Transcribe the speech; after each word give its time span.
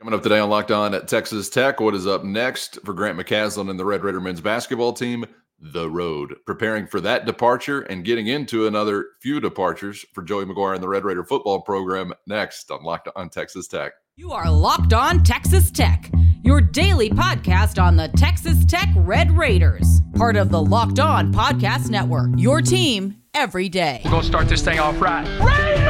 Coming 0.00 0.14
up 0.14 0.22
today 0.22 0.38
on 0.38 0.50
Locked 0.50 0.70
On 0.72 0.92
at 0.92 1.08
Texas 1.08 1.48
Tech, 1.48 1.80
what 1.80 1.94
is 1.94 2.06
up 2.06 2.24
next 2.24 2.78
for 2.84 2.92
Grant 2.92 3.16
McCasland 3.18 3.70
and 3.70 3.78
the 3.78 3.84
Red 3.84 4.02
Raider 4.02 4.20
men's 4.20 4.40
basketball 4.40 4.92
team? 4.92 5.24
The 5.60 5.88
road. 5.88 6.34
Preparing 6.46 6.86
for 6.88 7.00
that 7.00 7.24
departure 7.26 7.82
and 7.82 8.04
getting 8.04 8.26
into 8.26 8.66
another 8.66 9.06
few 9.22 9.40
departures 9.40 10.04
for 10.12 10.22
Joey 10.22 10.44
McGuire 10.44 10.74
and 10.74 10.82
the 10.82 10.88
Red 10.88 11.04
Raider 11.04 11.24
football 11.24 11.62
program 11.62 12.12
next 12.26 12.70
on 12.70 12.82
Locked 12.82 13.08
On 13.16 13.30
Texas 13.30 13.68
Tech. 13.68 13.92
You 14.16 14.32
are 14.32 14.50
Locked 14.50 14.92
On 14.92 15.22
Texas 15.22 15.70
Tech, 15.70 16.10
your 16.42 16.60
daily 16.60 17.08
podcast 17.08 17.82
on 17.82 17.96
the 17.96 18.08
Texas 18.08 18.64
Tech 18.66 18.88
Red 18.96 19.30
Raiders, 19.36 20.00
part 20.16 20.36
of 20.36 20.50
the 20.50 20.60
Locked 20.60 20.98
On 20.98 21.32
Podcast 21.32 21.88
Network. 21.88 22.30
Your 22.36 22.60
team 22.60 23.22
every 23.32 23.68
day. 23.68 24.02
We're 24.04 24.10
going 24.10 24.22
to 24.22 24.28
start 24.28 24.48
this 24.48 24.62
thing 24.62 24.80
off 24.80 25.00
right. 25.00 25.24
Raider! 25.40 25.83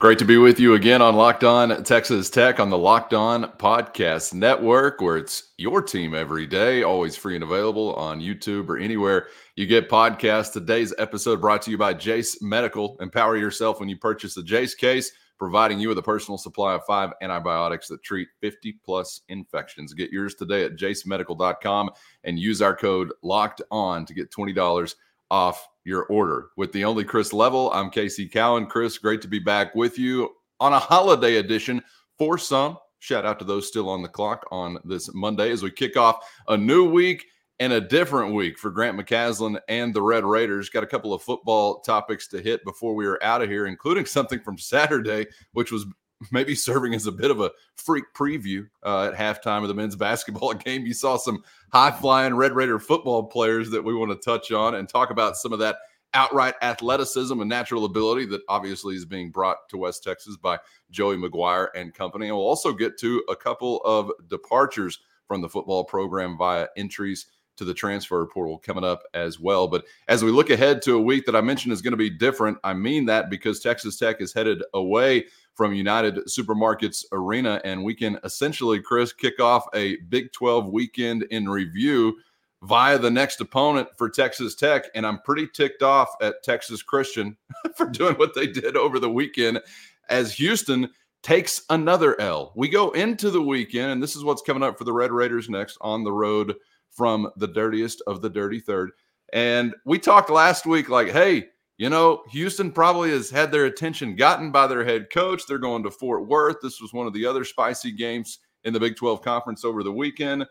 Great 0.00 0.18
to 0.18 0.24
be 0.24 0.38
with 0.38 0.58
you 0.58 0.72
again 0.72 1.02
on 1.02 1.14
Locked 1.14 1.44
On 1.44 1.84
Texas 1.84 2.30
Tech 2.30 2.58
on 2.58 2.70
the 2.70 2.78
Locked 2.78 3.12
On 3.12 3.44
Podcast 3.58 4.32
Network, 4.32 5.02
where 5.02 5.18
it's 5.18 5.52
your 5.58 5.82
team 5.82 6.14
every 6.14 6.46
day, 6.46 6.82
always 6.82 7.18
free 7.18 7.34
and 7.34 7.44
available 7.44 7.92
on 7.96 8.18
YouTube 8.18 8.70
or 8.70 8.78
anywhere 8.78 9.26
you 9.56 9.66
get 9.66 9.90
podcasts. 9.90 10.54
Today's 10.54 10.94
episode 10.96 11.42
brought 11.42 11.60
to 11.60 11.70
you 11.70 11.76
by 11.76 11.92
Jase 11.92 12.40
Medical. 12.40 12.96
Empower 13.00 13.36
yourself 13.36 13.78
when 13.78 13.90
you 13.90 13.98
purchase 13.98 14.32
the 14.32 14.42
Jase 14.42 14.74
case, 14.74 15.12
providing 15.38 15.78
you 15.78 15.90
with 15.90 15.98
a 15.98 16.02
personal 16.02 16.38
supply 16.38 16.72
of 16.72 16.84
five 16.86 17.10
antibiotics 17.20 17.86
that 17.88 18.02
treat 18.02 18.28
50 18.40 18.78
plus 18.82 19.20
infections. 19.28 19.92
Get 19.92 20.10
yours 20.10 20.34
today 20.34 20.64
at 20.64 20.76
jasemedical.com 20.76 21.90
and 22.24 22.38
use 22.38 22.62
our 22.62 22.74
code 22.74 23.12
Locked 23.20 23.60
On 23.70 24.06
to 24.06 24.14
get 24.14 24.30
$20 24.30 24.94
off 25.30 25.68
your 25.84 26.04
order. 26.04 26.48
With 26.56 26.72
the 26.72 26.84
only 26.84 27.04
Chris 27.04 27.32
Level, 27.32 27.70
I'm 27.72 27.90
Casey 27.90 28.28
Cowan. 28.28 28.66
Chris, 28.66 28.98
great 28.98 29.22
to 29.22 29.28
be 29.28 29.38
back 29.38 29.74
with 29.74 29.98
you 29.98 30.30
on 30.58 30.72
a 30.72 30.78
holiday 30.78 31.36
edition 31.36 31.82
for 32.18 32.38
some. 32.38 32.78
Shout 32.98 33.24
out 33.24 33.38
to 33.38 33.44
those 33.44 33.66
still 33.66 33.88
on 33.88 34.02
the 34.02 34.08
clock 34.08 34.46
on 34.50 34.78
this 34.84 35.12
Monday 35.14 35.50
as 35.50 35.62
we 35.62 35.70
kick 35.70 35.96
off 35.96 36.30
a 36.48 36.56
new 36.56 36.88
week 36.88 37.24
and 37.58 37.72
a 37.74 37.80
different 37.80 38.34
week 38.34 38.58
for 38.58 38.70
Grant 38.70 38.98
McCasland 38.98 39.60
and 39.68 39.92
the 39.92 40.02
Red 40.02 40.24
Raiders. 40.24 40.70
Got 40.70 40.82
a 40.82 40.86
couple 40.86 41.12
of 41.12 41.22
football 41.22 41.80
topics 41.80 42.28
to 42.28 42.40
hit 42.40 42.64
before 42.64 42.94
we 42.94 43.06
are 43.06 43.22
out 43.22 43.42
of 43.42 43.48
here, 43.48 43.66
including 43.66 44.04
something 44.06 44.40
from 44.40 44.58
Saturday, 44.58 45.26
which 45.52 45.72
was 45.72 45.86
maybe 46.30 46.54
serving 46.54 46.94
as 46.94 47.06
a 47.06 47.12
bit 47.12 47.30
of 47.30 47.40
a 47.40 47.50
freak 47.76 48.04
preview 48.14 48.68
uh, 48.82 49.10
at 49.12 49.14
halftime 49.14 49.62
of 49.62 49.68
the 49.68 49.74
men's 49.74 49.96
basketball 49.96 50.54
game. 50.54 50.84
You 50.84 50.94
saw 50.94 51.16
some 51.16 51.42
high 51.72 51.90
flying 51.90 52.34
Red 52.34 52.52
Raider 52.52 52.78
football 52.78 53.24
players 53.24 53.70
that 53.70 53.82
we 53.82 53.94
want 53.94 54.10
to 54.10 54.24
touch 54.24 54.52
on 54.52 54.74
and 54.74 54.88
talk 54.88 55.10
about 55.10 55.36
some 55.36 55.52
of 55.52 55.58
that 55.60 55.76
outright 56.14 56.54
athleticism 56.60 57.40
and 57.40 57.48
natural 57.48 57.84
ability 57.84 58.26
that 58.26 58.42
obviously 58.48 58.96
is 58.96 59.04
being 59.04 59.30
brought 59.30 59.68
to 59.68 59.78
West 59.78 60.02
Texas 60.02 60.36
by 60.36 60.58
Joey 60.90 61.16
McGuire 61.16 61.68
and 61.74 61.94
company. 61.94 62.26
And 62.26 62.36
we'll 62.36 62.46
also 62.46 62.72
get 62.72 62.98
to 62.98 63.22
a 63.28 63.36
couple 63.36 63.80
of 63.84 64.10
departures 64.28 64.98
from 65.28 65.40
the 65.40 65.48
football 65.48 65.84
program 65.84 66.36
via 66.36 66.66
entries 66.76 67.26
to 67.56 67.64
the 67.64 67.74
transfer 67.74 68.26
portal 68.26 68.58
coming 68.58 68.84
up 68.84 69.02
as 69.12 69.38
well. 69.38 69.68
But 69.68 69.84
as 70.08 70.24
we 70.24 70.30
look 70.30 70.50
ahead 70.50 70.80
to 70.82 70.94
a 70.94 71.00
week 71.00 71.26
that 71.26 71.36
I 71.36 71.42
mentioned 71.42 71.72
is 71.72 71.82
going 71.82 71.92
to 71.92 71.96
be 71.98 72.10
different, 72.10 72.58
I 72.64 72.72
mean 72.72 73.04
that 73.06 73.28
because 73.28 73.60
Texas 73.60 73.98
Tech 73.98 74.20
is 74.20 74.32
headed 74.32 74.62
away 74.72 75.26
from 75.54 75.74
United 75.74 76.16
Supermarkets 76.26 77.04
Arena, 77.12 77.60
and 77.64 77.84
we 77.84 77.94
can 77.94 78.18
essentially, 78.24 78.80
Chris, 78.80 79.12
kick 79.12 79.40
off 79.40 79.66
a 79.74 79.96
Big 80.08 80.32
12 80.32 80.66
weekend 80.66 81.24
in 81.24 81.48
review 81.48 82.16
via 82.62 82.98
the 82.98 83.10
next 83.10 83.40
opponent 83.40 83.88
for 83.96 84.08
Texas 84.08 84.54
Tech. 84.54 84.84
And 84.94 85.06
I'm 85.06 85.20
pretty 85.20 85.46
ticked 85.46 85.82
off 85.82 86.10
at 86.20 86.42
Texas 86.42 86.82
Christian 86.82 87.36
for 87.76 87.86
doing 87.86 88.14
what 88.16 88.34
they 88.34 88.46
did 88.46 88.76
over 88.76 88.98
the 88.98 89.10
weekend 89.10 89.60
as 90.08 90.34
Houston 90.34 90.90
takes 91.22 91.62
another 91.70 92.20
L. 92.20 92.52
We 92.56 92.68
go 92.68 92.90
into 92.90 93.30
the 93.30 93.42
weekend, 93.42 93.92
and 93.92 94.02
this 94.02 94.16
is 94.16 94.24
what's 94.24 94.42
coming 94.42 94.62
up 94.62 94.78
for 94.78 94.84
the 94.84 94.92
Red 94.92 95.12
Raiders 95.12 95.48
next 95.48 95.76
on 95.80 96.04
the 96.04 96.12
road 96.12 96.54
from 96.90 97.30
the 97.36 97.48
dirtiest 97.48 98.02
of 98.06 98.22
the 98.22 98.30
dirty 98.30 98.60
third. 98.60 98.90
And 99.32 99.74
we 99.84 99.98
talked 99.98 100.30
last 100.30 100.66
week 100.66 100.88
like, 100.88 101.08
hey, 101.08 101.48
you 101.80 101.88
know, 101.88 102.22
Houston 102.28 102.72
probably 102.72 103.08
has 103.08 103.30
had 103.30 103.50
their 103.50 103.64
attention 103.64 104.14
gotten 104.14 104.52
by 104.52 104.66
their 104.66 104.84
head 104.84 105.08
coach. 105.10 105.46
They're 105.46 105.56
going 105.56 105.82
to 105.84 105.90
Fort 105.90 106.28
Worth. 106.28 106.56
This 106.62 106.78
was 106.78 106.92
one 106.92 107.06
of 107.06 107.14
the 107.14 107.24
other 107.24 107.42
spicy 107.42 107.90
games 107.90 108.40
in 108.64 108.74
the 108.74 108.78
Big 108.78 108.96
12 108.96 109.22
conference 109.22 109.64
over 109.64 109.82
the 109.82 109.90
weekend. 109.90 110.44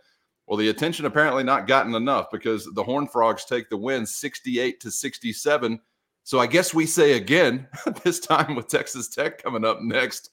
Well, 0.48 0.58
the 0.58 0.70
attention 0.70 1.06
apparently 1.06 1.44
not 1.44 1.68
gotten 1.68 1.94
enough 1.94 2.32
because 2.32 2.68
the 2.74 2.84
Horn 2.84 3.06
Frogs 3.06 3.46
take 3.46 3.70
the 3.70 3.78
win 3.78 4.08
68 4.08 4.80
to 4.80 4.90
67. 4.90 5.80
So 6.24 6.40
I 6.40 6.48
guess 6.48 6.74
we 6.74 6.88
say 6.88 7.12
again, 7.14 7.68
this 8.04 8.20
time 8.20 8.56
with 8.56 8.68
Texas 8.68 9.08
Tech 9.08 9.44
coming 9.44 9.64
up 9.64 9.84
next, 9.84 10.32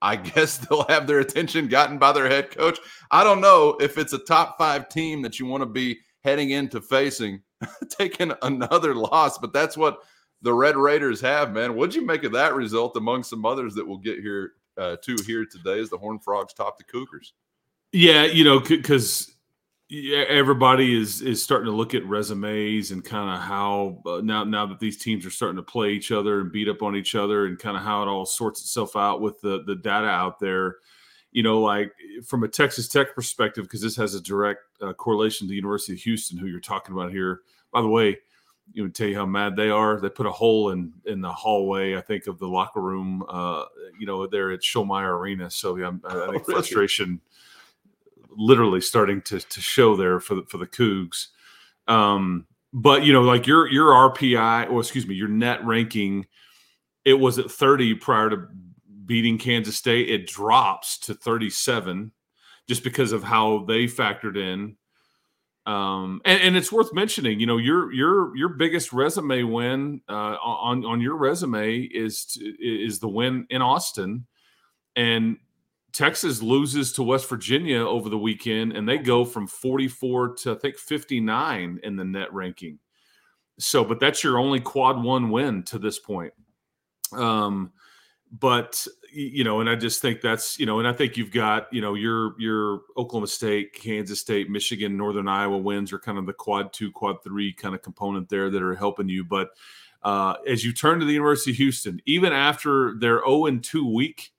I 0.00 0.16
guess 0.16 0.56
they'll 0.66 0.86
have 0.88 1.06
their 1.06 1.20
attention 1.20 1.68
gotten 1.68 1.98
by 1.98 2.12
their 2.12 2.30
head 2.30 2.50
coach. 2.50 2.78
I 3.10 3.22
don't 3.22 3.42
know 3.42 3.76
if 3.82 3.98
it's 3.98 4.14
a 4.14 4.18
top 4.18 4.56
five 4.56 4.88
team 4.88 5.20
that 5.20 5.38
you 5.38 5.44
want 5.44 5.60
to 5.60 5.66
be 5.66 5.98
heading 6.24 6.52
into 6.52 6.80
facing, 6.80 7.42
taking 7.90 8.32
another 8.40 8.94
loss, 8.94 9.36
but 9.36 9.52
that's 9.52 9.76
what 9.76 9.98
the 10.42 10.52
Red 10.52 10.76
Raiders 10.76 11.20
have, 11.20 11.52
man. 11.52 11.74
What'd 11.74 11.94
you 11.94 12.04
make 12.04 12.24
of 12.24 12.32
that 12.32 12.54
result 12.54 12.96
among 12.96 13.22
some 13.22 13.46
others 13.46 13.74
that 13.74 13.86
we'll 13.86 13.98
get 13.98 14.18
here 14.18 14.52
uh, 14.76 14.96
to 15.02 15.16
here 15.26 15.46
today 15.46 15.80
as 15.80 15.90
the 15.90 15.98
Horned 15.98 16.22
Frogs 16.24 16.52
top 16.52 16.78
the 16.78 16.84
Cougars? 16.84 17.32
Yeah, 17.92 18.24
you 18.24 18.44
know, 18.44 18.58
because 18.58 19.34
everybody 19.90 20.98
is 20.98 21.20
is 21.20 21.42
starting 21.42 21.66
to 21.66 21.76
look 21.76 21.94
at 21.94 22.06
resumes 22.06 22.90
and 22.90 23.04
kind 23.04 23.30
of 23.30 23.42
how 23.42 24.02
uh, 24.06 24.20
now 24.24 24.42
now 24.42 24.66
that 24.66 24.80
these 24.80 24.96
teams 24.96 25.26
are 25.26 25.30
starting 25.30 25.56
to 25.56 25.62
play 25.62 25.90
each 25.90 26.10
other 26.10 26.40
and 26.40 26.50
beat 26.50 26.68
up 26.68 26.82
on 26.82 26.96
each 26.96 27.14
other 27.14 27.46
and 27.46 27.58
kind 27.58 27.76
of 27.76 27.82
how 27.82 28.02
it 28.02 28.08
all 28.08 28.24
sorts 28.24 28.62
itself 28.62 28.96
out 28.96 29.20
with 29.20 29.40
the 29.42 29.62
the 29.66 29.76
data 29.76 30.08
out 30.08 30.38
there. 30.40 30.76
You 31.30 31.42
know, 31.42 31.60
like 31.60 31.92
from 32.26 32.42
a 32.42 32.48
Texas 32.48 32.88
Tech 32.88 33.14
perspective, 33.14 33.64
because 33.64 33.80
this 33.80 33.96
has 33.96 34.14
a 34.14 34.20
direct 34.20 34.60
uh, 34.82 34.92
correlation 34.92 35.46
to 35.46 35.50
the 35.50 35.56
University 35.56 35.92
of 35.92 36.00
Houston, 36.00 36.36
who 36.36 36.46
you're 36.46 36.60
talking 36.60 36.94
about 36.94 37.10
here. 37.10 37.40
By 37.72 37.80
the 37.80 37.88
way, 37.88 38.18
you 38.72 38.84
know 38.84 38.90
tell 38.90 39.08
you 39.08 39.16
how 39.16 39.26
mad 39.26 39.56
they 39.56 39.70
are. 39.70 40.00
They 40.00 40.08
put 40.08 40.26
a 40.26 40.32
hole 40.32 40.70
in 40.70 40.92
in 41.04 41.20
the 41.20 41.32
hallway, 41.32 41.96
I 41.96 42.00
think, 42.00 42.26
of 42.26 42.38
the 42.38 42.48
locker 42.48 42.80
room. 42.80 43.24
Uh, 43.28 43.64
you 43.98 44.06
know, 44.06 44.26
there 44.26 44.50
at 44.50 44.60
Schollmaier 44.60 45.18
Arena. 45.18 45.50
So 45.50 45.76
yeah, 45.76 45.92
I, 46.04 46.30
think 46.30 46.44
oh, 46.48 46.52
frustration 46.52 47.20
literally 48.36 48.80
starting 48.80 49.20
to 49.22 49.40
to 49.40 49.60
show 49.60 49.96
there 49.96 50.20
for 50.20 50.36
the 50.36 50.42
for 50.44 50.58
the 50.58 50.66
Cougs. 50.66 51.28
Um, 51.88 52.46
but 52.72 53.04
you 53.04 53.12
know, 53.12 53.22
like 53.22 53.46
your 53.46 53.68
your 53.68 53.90
RPI, 53.90 54.70
or 54.70 54.80
excuse 54.80 55.06
me, 55.06 55.14
your 55.14 55.28
net 55.28 55.64
ranking, 55.64 56.26
it 57.04 57.14
was 57.14 57.38
at 57.38 57.50
30 57.50 57.94
prior 57.96 58.30
to 58.30 58.48
beating 59.04 59.38
Kansas 59.38 59.76
State. 59.76 60.08
It 60.08 60.26
drops 60.26 60.98
to 61.00 61.14
37 61.14 62.12
just 62.68 62.84
because 62.84 63.12
of 63.12 63.22
how 63.22 63.64
they 63.64 63.84
factored 63.84 64.36
in 64.36 64.76
um, 65.64 66.20
and, 66.24 66.40
and, 66.40 66.56
it's 66.56 66.72
worth 66.72 66.92
mentioning, 66.92 67.38
you 67.38 67.46
know, 67.46 67.56
your 67.56 67.92
your 67.92 68.36
your 68.36 68.48
biggest 68.48 68.92
resume 68.92 69.44
win 69.44 70.00
uh, 70.08 70.36
on 70.42 70.84
on 70.84 71.00
your 71.00 71.16
resume 71.16 71.82
is 71.82 72.24
to, 72.26 72.44
is 72.60 72.98
the 72.98 73.08
win 73.08 73.46
in 73.48 73.62
Austin, 73.62 74.26
and 74.96 75.36
Texas 75.92 76.42
loses 76.42 76.92
to 76.94 77.04
West 77.04 77.28
Virginia 77.28 77.78
over 77.78 78.08
the 78.08 78.18
weekend, 78.18 78.72
and 78.72 78.88
they 78.88 78.98
go 78.98 79.24
from 79.24 79.46
44 79.46 80.34
to 80.36 80.52
I 80.52 80.54
think 80.56 80.78
59 80.78 81.78
in 81.84 81.96
the 81.96 82.04
net 82.04 82.32
ranking. 82.32 82.80
So, 83.60 83.84
but 83.84 84.00
that's 84.00 84.24
your 84.24 84.38
only 84.38 84.58
quad 84.58 85.00
one 85.00 85.30
win 85.30 85.62
to 85.64 85.78
this 85.78 86.00
point. 86.00 86.32
Um, 87.12 87.72
but 88.32 88.86
you 89.12 89.44
know, 89.44 89.60
and 89.60 89.68
I 89.68 89.76
just 89.76 90.00
think 90.00 90.22
that's 90.22 90.58
you 90.58 90.64
know, 90.64 90.78
and 90.78 90.88
I 90.88 90.92
think 90.94 91.18
you've 91.18 91.30
got 91.30 91.68
you 91.70 91.82
know 91.82 91.92
your 91.92 92.34
your 92.40 92.80
Oklahoma 92.96 93.26
State, 93.26 93.74
Kansas 93.74 94.20
State, 94.20 94.48
Michigan, 94.48 94.96
Northern 94.96 95.28
Iowa 95.28 95.58
wins 95.58 95.92
are 95.92 95.98
kind 95.98 96.16
of 96.16 96.24
the 96.24 96.32
quad 96.32 96.72
two, 96.72 96.90
quad 96.90 97.22
three 97.22 97.52
kind 97.52 97.74
of 97.74 97.82
component 97.82 98.30
there 98.30 98.48
that 98.48 98.62
are 98.62 98.74
helping 98.74 99.10
you. 99.10 99.22
But 99.22 99.50
uh, 100.02 100.36
as 100.48 100.64
you 100.64 100.72
turn 100.72 100.98
to 101.00 101.04
the 101.04 101.12
University 101.12 101.50
of 101.50 101.58
Houston, 101.58 102.00
even 102.06 102.32
after 102.32 102.94
their 102.98 103.20
0 103.20 103.46
and 103.46 103.62
2 103.62 103.86
week, 103.86 104.32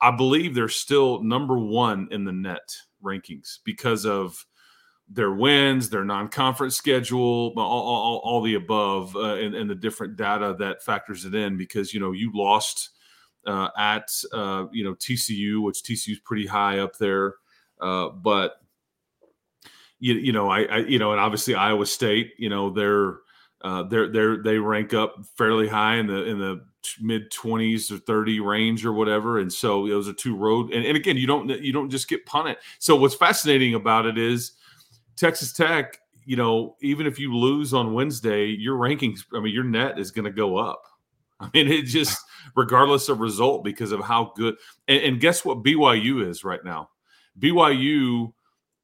I 0.00 0.14
believe 0.14 0.54
they're 0.54 0.68
still 0.68 1.22
number 1.22 1.58
one 1.58 2.08
in 2.10 2.24
the 2.24 2.32
net 2.32 2.76
rankings 3.02 3.60
because 3.64 4.04
of 4.04 4.44
their 5.08 5.32
wins, 5.32 5.88
their 5.88 6.04
non-conference 6.04 6.76
schedule, 6.76 7.54
all, 7.56 7.62
all, 7.62 8.20
all 8.24 8.42
the 8.42 8.56
above, 8.56 9.14
uh, 9.16 9.36
and, 9.36 9.54
and 9.54 9.70
the 9.70 9.74
different 9.74 10.16
data 10.16 10.54
that 10.58 10.82
factors 10.82 11.24
it 11.24 11.34
in. 11.34 11.56
Because 11.56 11.94
you 11.94 12.00
know 12.00 12.12
you 12.12 12.32
lost 12.34 12.90
uh, 13.46 13.68
at 13.76 14.08
uh, 14.32 14.66
you 14.72 14.84
know 14.84 14.94
TCU, 14.94 15.62
which 15.62 15.82
TCU 15.82 16.12
is 16.12 16.20
pretty 16.20 16.46
high 16.46 16.78
up 16.78 16.96
there, 16.98 17.34
uh, 17.80 18.08
but 18.08 18.60
you, 19.98 20.14
you 20.14 20.32
know 20.32 20.50
I, 20.50 20.62
I, 20.64 20.76
you 20.78 20.98
know 20.98 21.12
and 21.12 21.20
obviously 21.20 21.54
Iowa 21.54 21.86
State, 21.86 22.32
you 22.38 22.48
know 22.48 22.70
they're 22.70 23.18
uh, 23.62 23.82
they're 23.84 24.08
they're 24.10 24.42
they 24.42 24.58
rank 24.58 24.94
up 24.94 25.16
fairly 25.36 25.68
high 25.68 25.96
in 25.96 26.06
the 26.06 26.24
in 26.24 26.38
the 26.38 26.64
mid 27.00 27.32
20s 27.32 27.90
or 27.90 27.98
30 27.98 28.38
range 28.38 28.86
or 28.86 28.92
whatever. 28.92 29.40
And 29.40 29.52
so 29.52 29.88
those 29.88 30.08
are 30.08 30.12
two 30.12 30.36
road 30.36 30.72
and, 30.72 30.84
and 30.84 30.96
again 30.96 31.16
you 31.16 31.26
don't 31.26 31.48
you 31.48 31.72
don't 31.72 31.90
just 31.90 32.08
get 32.08 32.24
punted. 32.26 32.58
So 32.78 32.94
what's 32.94 33.16
fascinating 33.16 33.74
about 33.74 34.06
it 34.06 34.18
is 34.18 34.52
texas 35.16 35.52
tech 35.52 35.98
you 36.26 36.36
know, 36.36 36.76
even 36.82 37.06
if 37.06 37.18
you 37.18 37.34
lose 37.34 37.72
on 37.72 37.94
Wednesday, 37.94 38.46
your 38.46 38.76
rankings, 38.76 39.20
I 39.32 39.40
mean, 39.40 39.54
your 39.54 39.64
net 39.64 39.98
is 39.98 40.10
going 40.10 40.24
to 40.24 40.30
go 40.30 40.58
up. 40.58 40.82
I 41.40 41.50
mean, 41.52 41.68
it 41.68 41.82
just, 41.82 42.18
regardless 42.54 43.08
of 43.08 43.20
result, 43.20 43.64
because 43.64 43.92
of 43.92 44.00
how 44.00 44.32
good. 44.36 44.56
And, 44.88 45.02
and, 45.02 45.20
guess 45.20 45.44
what 45.44 45.62
BYU 45.62 46.26
is 46.26 46.44
right 46.44 46.64
now? 46.64 46.90
BYU 47.38 48.32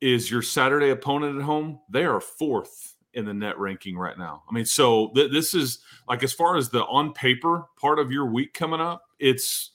is 0.00 0.30
your 0.30 0.42
Saturday 0.42 0.90
opponent 0.90 1.38
at 1.38 1.44
home. 1.44 1.80
They 1.88 2.04
are 2.04 2.20
fourth 2.20 2.94
in 3.14 3.24
the 3.24 3.34
net 3.34 3.58
ranking 3.58 3.96
right 3.96 4.18
now. 4.18 4.42
I 4.50 4.54
mean, 4.54 4.64
so 4.64 5.10
th- 5.14 5.32
this 5.32 5.54
is 5.54 5.78
like 6.08 6.22
as 6.22 6.32
far 6.32 6.56
as 6.56 6.68
the 6.68 6.84
on 6.86 7.12
paper 7.12 7.64
part 7.78 7.98
of 7.98 8.10
your 8.10 8.26
week 8.26 8.54
coming 8.54 8.80
up, 8.80 9.02
it's 9.18 9.71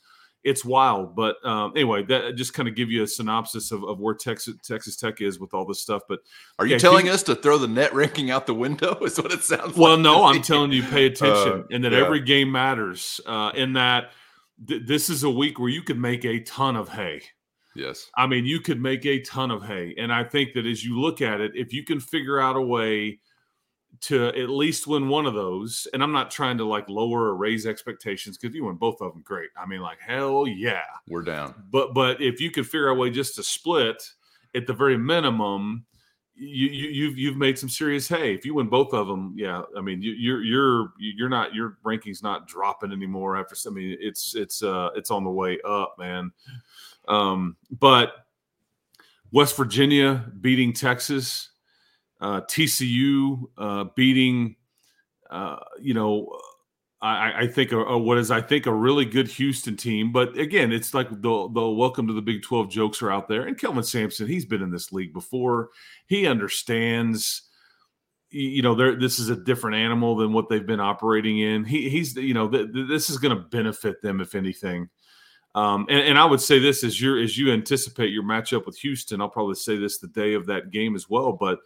it's 0.47 0.63
wild. 0.63 1.15
But 1.15 1.45
um, 1.45 1.73
anyway, 1.75 2.03
that 2.03 2.35
just 2.35 2.53
kind 2.53 2.69
of 2.69 2.75
give 2.75 2.89
you 2.89 3.03
a 3.03 3.07
synopsis 3.07 3.71
of, 3.71 3.83
of 3.83 3.99
where 3.99 4.15
Texas 4.15 4.55
Texas 4.63 4.95
Tech 4.95 5.21
is 5.21 5.39
with 5.39 5.53
all 5.53 5.65
this 5.65 5.81
stuff. 5.81 6.03
But 6.07 6.19
are 6.57 6.65
you 6.65 6.73
yeah, 6.73 6.79
telling 6.79 7.09
us 7.09 7.23
to 7.23 7.35
throw 7.35 7.57
the 7.57 7.67
net 7.67 7.93
ranking 7.93 8.31
out 8.31 8.47
the 8.47 8.53
window? 8.53 8.97
Is 9.03 9.17
what 9.17 9.31
it 9.31 9.43
sounds. 9.43 9.67
Like. 9.67 9.77
Well, 9.77 9.93
like 9.93 10.01
no, 10.01 10.23
I'm 10.23 10.41
telling 10.41 10.71
you, 10.71 10.83
pay 10.83 11.05
attention, 11.07 11.61
uh, 11.61 11.63
and 11.69 11.83
that 11.83 11.91
yeah. 11.91 11.99
every 11.99 12.21
game 12.21 12.51
matters. 12.51 13.19
Uh, 13.25 13.51
in 13.55 13.73
that 13.73 14.11
th- 14.67 14.83
this 14.85 15.09
is 15.09 15.23
a 15.23 15.29
week 15.29 15.59
where 15.59 15.69
you 15.69 15.81
could 15.81 15.99
make 15.99 16.25
a 16.25 16.39
ton 16.41 16.75
of 16.75 16.89
hay. 16.89 17.21
Yes. 17.75 18.09
I 18.17 18.25
mean, 18.25 18.45
you 18.45 18.59
could 18.59 18.81
make 18.81 19.05
a 19.05 19.21
ton 19.21 19.51
of 19.51 19.63
hay. 19.63 19.93
And 19.99 20.11
I 20.11 20.23
think 20.23 20.53
that 20.53 20.65
as 20.65 20.83
you 20.83 20.99
look 20.99 21.21
at 21.21 21.41
it, 21.41 21.51
if 21.53 21.73
you 21.73 21.83
can 21.83 21.99
figure 21.99 22.39
out 22.39 22.55
a 22.55 22.61
way 22.61 23.19
to 24.01 24.27
at 24.27 24.49
least 24.49 24.87
win 24.87 25.07
one 25.07 25.25
of 25.25 25.33
those. 25.33 25.87
And 25.93 26.03
I'm 26.03 26.11
not 26.11 26.31
trying 26.31 26.57
to 26.59 26.65
like 26.65 26.87
lower 26.89 27.25
or 27.25 27.35
raise 27.35 27.65
expectations 27.65 28.37
because 28.37 28.55
you 28.55 28.65
win 28.65 28.75
both 28.75 29.01
of 29.01 29.13
them, 29.13 29.21
great. 29.23 29.49
I 29.57 29.65
mean, 29.65 29.81
like 29.81 29.99
hell 29.99 30.47
yeah, 30.47 30.83
we're 31.07 31.23
down. 31.23 31.55
But 31.71 31.93
but 31.93 32.21
if 32.21 32.39
you 32.39 32.51
could 32.51 32.65
figure 32.65 32.89
out 32.89 32.97
a 32.97 32.99
way 32.99 33.09
just 33.09 33.35
to 33.35 33.43
split 33.43 34.01
at 34.55 34.67
the 34.67 34.73
very 34.73 34.97
minimum, 34.97 35.85
you, 36.35 36.67
you 36.67 36.89
you've 36.89 37.17
you've 37.17 37.37
made 37.37 37.57
some 37.57 37.69
serious 37.69 38.07
hay. 38.07 38.33
If 38.33 38.45
you 38.45 38.53
win 38.53 38.67
both 38.67 38.93
of 38.93 39.07
them, 39.07 39.33
yeah, 39.35 39.63
I 39.75 39.81
mean 39.81 40.01
you, 40.01 40.11
you're 40.13 40.43
you're 40.43 40.93
you're 40.99 41.29
not 41.29 41.55
your 41.55 41.77
rankings 41.83 42.21
not 42.21 42.47
dropping 42.47 42.91
anymore 42.91 43.37
after. 43.37 43.55
I 43.67 43.73
mean 43.73 43.97
it's 43.99 44.35
it's 44.35 44.61
uh 44.61 44.89
it's 44.95 45.11
on 45.11 45.23
the 45.23 45.31
way 45.31 45.59
up, 45.65 45.95
man. 45.97 46.31
Um, 47.07 47.55
but 47.79 48.27
West 49.31 49.57
Virginia 49.57 50.31
beating 50.39 50.73
Texas 50.73 51.49
uh, 52.19 52.41
TCU 52.41 53.43
uh, 53.57 53.85
beating, 53.95 54.55
uh, 55.29 55.57
you 55.79 55.93
know, 55.93 56.37
I, 56.99 57.41
I 57.41 57.47
think 57.47 57.71
a, 57.71 57.79
a, 57.79 57.97
what 57.97 58.17
is 58.17 58.31
I 58.31 58.41
think 58.41 58.65
a 58.65 58.73
really 58.73 59.05
good 59.05 59.27
Houston 59.27 59.77
team. 59.77 60.11
But 60.11 60.37
again, 60.37 60.71
it's 60.71 60.93
like 60.93 61.09
the 61.09 61.49
the 61.53 61.69
welcome 61.69 62.07
to 62.07 62.13
the 62.13 62.21
Big 62.21 62.41
Twelve 62.41 62.71
jokes 62.71 63.01
are 63.01 63.11
out 63.11 63.27
there. 63.27 63.43
And 63.43 63.57
Kelvin 63.57 63.83
Sampson, 63.83 64.27
he's 64.27 64.45
been 64.45 64.63
in 64.63 64.71
this 64.71 64.91
league 64.91 65.13
before. 65.13 65.69
He 66.07 66.25
understands. 66.25 67.43
You 68.29 68.61
know, 68.61 68.75
this 68.75 69.19
is 69.19 69.29
a 69.29 69.37
different 69.37 69.77
animal 69.77 70.17
than 70.17 70.33
what 70.33 70.49
they've 70.49 70.65
been 70.65 70.81
operating 70.81 71.39
in. 71.39 71.63
He, 71.63 71.89
he's, 71.89 72.13
you 72.17 72.33
know, 72.33 72.49
th- 72.49 72.73
th- 72.73 72.89
this 72.89 73.09
is 73.09 73.19
going 73.19 73.33
to 73.33 73.41
benefit 73.41 74.01
them 74.01 74.19
if 74.19 74.35
anything. 74.35 74.89
Um, 75.55 75.85
and, 75.89 76.01
and, 76.01 76.19
I 76.19 76.25
would 76.25 76.41
say 76.41 76.59
this 76.59 76.83
as 76.83 76.99
you 76.99 77.17
as 77.19 77.37
you 77.37 77.53
anticipate 77.53 78.11
your 78.11 78.23
matchup 78.23 78.65
with 78.65 78.77
Houston. 78.79 79.21
I'll 79.21 79.29
probably 79.29 79.55
say 79.55 79.77
this 79.77 79.99
the 79.99 80.09
day 80.09 80.33
of 80.33 80.45
that 80.47 80.71
game 80.71 80.93
as 80.93 81.09
well. 81.09 81.31
But 81.31 81.59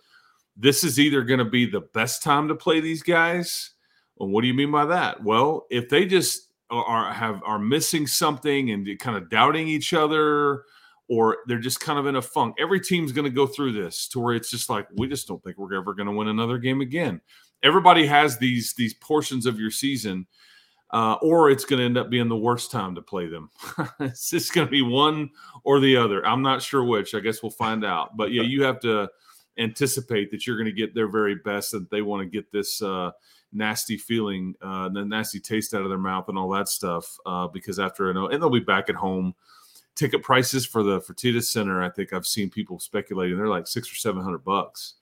this 0.61 0.83
is 0.83 0.99
either 0.99 1.23
going 1.23 1.39
to 1.39 1.45
be 1.45 1.65
the 1.65 1.81
best 1.81 2.21
time 2.21 2.47
to 2.47 2.55
play 2.55 2.79
these 2.79 3.01
guys. 3.01 3.71
Well, 4.15 4.29
what 4.29 4.41
do 4.41 4.47
you 4.47 4.53
mean 4.53 4.71
by 4.71 4.85
that? 4.85 5.23
Well, 5.23 5.65
if 5.71 5.89
they 5.89 6.05
just 6.05 6.51
are 6.69 7.11
have 7.11 7.41
are 7.43 7.59
missing 7.59 8.07
something 8.07 8.71
and 8.71 8.87
kind 8.99 9.17
of 9.17 9.29
doubting 9.29 9.67
each 9.67 9.93
other, 9.93 10.63
or 11.09 11.39
they're 11.47 11.59
just 11.59 11.81
kind 11.81 11.99
of 11.99 12.05
in 12.05 12.15
a 12.15 12.21
funk. 12.21 12.55
Every 12.59 12.79
team's 12.79 13.11
going 13.11 13.25
to 13.25 13.35
go 13.35 13.45
through 13.45 13.73
this 13.73 14.07
to 14.09 14.19
where 14.19 14.33
it's 14.33 14.49
just 14.49 14.69
like 14.69 14.87
we 14.95 15.07
just 15.07 15.27
don't 15.27 15.43
think 15.43 15.57
we're 15.57 15.75
ever 15.75 15.93
going 15.93 16.07
to 16.07 16.13
win 16.13 16.27
another 16.27 16.57
game 16.57 16.79
again. 16.79 17.19
Everybody 17.63 18.05
has 18.05 18.37
these 18.37 18.73
these 18.73 18.93
portions 18.93 19.45
of 19.45 19.59
your 19.59 19.71
season, 19.71 20.27
uh, 20.91 21.15
or 21.21 21.49
it's 21.49 21.65
going 21.65 21.79
to 21.79 21.85
end 21.85 21.97
up 21.97 22.09
being 22.09 22.29
the 22.29 22.37
worst 22.37 22.71
time 22.71 22.95
to 22.95 23.01
play 23.01 23.27
them. 23.27 23.49
it's 23.99 24.29
just 24.29 24.53
going 24.53 24.67
to 24.67 24.71
be 24.71 24.83
one 24.83 25.31
or 25.63 25.79
the 25.79 25.97
other. 25.97 26.25
I'm 26.25 26.41
not 26.41 26.61
sure 26.61 26.83
which. 26.83 27.15
I 27.15 27.19
guess 27.19 27.41
we'll 27.41 27.51
find 27.51 27.83
out. 27.83 28.15
But 28.15 28.31
yeah, 28.31 28.43
you 28.43 28.63
have 28.63 28.79
to 28.81 29.09
anticipate 29.57 30.31
that 30.31 30.45
you're 30.45 30.57
going 30.57 30.65
to 30.65 30.71
get 30.71 30.93
their 30.93 31.07
very 31.07 31.35
best, 31.35 31.71
that 31.71 31.89
they 31.89 32.01
want 32.01 32.21
to 32.21 32.29
get 32.29 32.51
this 32.51 32.81
uh, 32.81 33.11
nasty 33.53 33.97
feeling, 33.97 34.55
uh, 34.61 34.89
the 34.89 35.03
nasty 35.03 35.39
taste 35.39 35.73
out 35.73 35.81
of 35.81 35.89
their 35.89 35.97
mouth, 35.97 36.29
and 36.29 36.37
all 36.37 36.49
that 36.49 36.67
stuff. 36.67 37.17
Uh, 37.25 37.47
because 37.47 37.79
after 37.79 38.09
an, 38.09 38.17
and 38.17 38.41
they'll 38.41 38.49
be 38.49 38.59
back 38.59 38.89
at 38.89 38.95
home. 38.95 39.33
Ticket 39.93 40.23
prices 40.23 40.65
for 40.65 40.83
the 40.83 41.01
Fertitta 41.01 41.43
Center, 41.43 41.83
I 41.83 41.89
think 41.89 42.13
I've 42.13 42.25
seen 42.25 42.49
people 42.49 42.79
speculating 42.79 43.37
they're 43.37 43.47
like 43.47 43.67
six 43.67 43.91
or 43.91 43.95
seven 43.95 44.23
hundred 44.23 44.43
bucks 44.45 44.93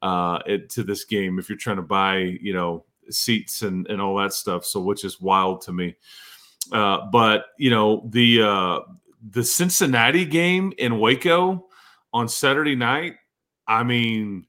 uh, 0.00 0.38
it, 0.46 0.70
to 0.70 0.84
this 0.84 1.04
game 1.04 1.40
if 1.40 1.48
you're 1.48 1.58
trying 1.58 1.76
to 1.76 1.82
buy, 1.82 2.18
you 2.18 2.52
know, 2.52 2.84
seats 3.10 3.62
and 3.62 3.86
and 3.88 4.00
all 4.00 4.16
that 4.18 4.32
stuff. 4.32 4.64
So 4.64 4.80
which 4.80 5.04
is 5.04 5.20
wild 5.20 5.60
to 5.62 5.72
me. 5.72 5.96
Uh, 6.70 7.06
but 7.10 7.46
you 7.58 7.70
know 7.70 8.08
the 8.10 8.42
uh, 8.42 8.80
the 9.30 9.42
Cincinnati 9.42 10.24
game 10.24 10.72
in 10.78 11.00
Waco 11.00 11.66
on 12.12 12.28
Saturday 12.28 12.76
night 12.76 13.14
I 13.68 13.82
mean, 13.84 14.46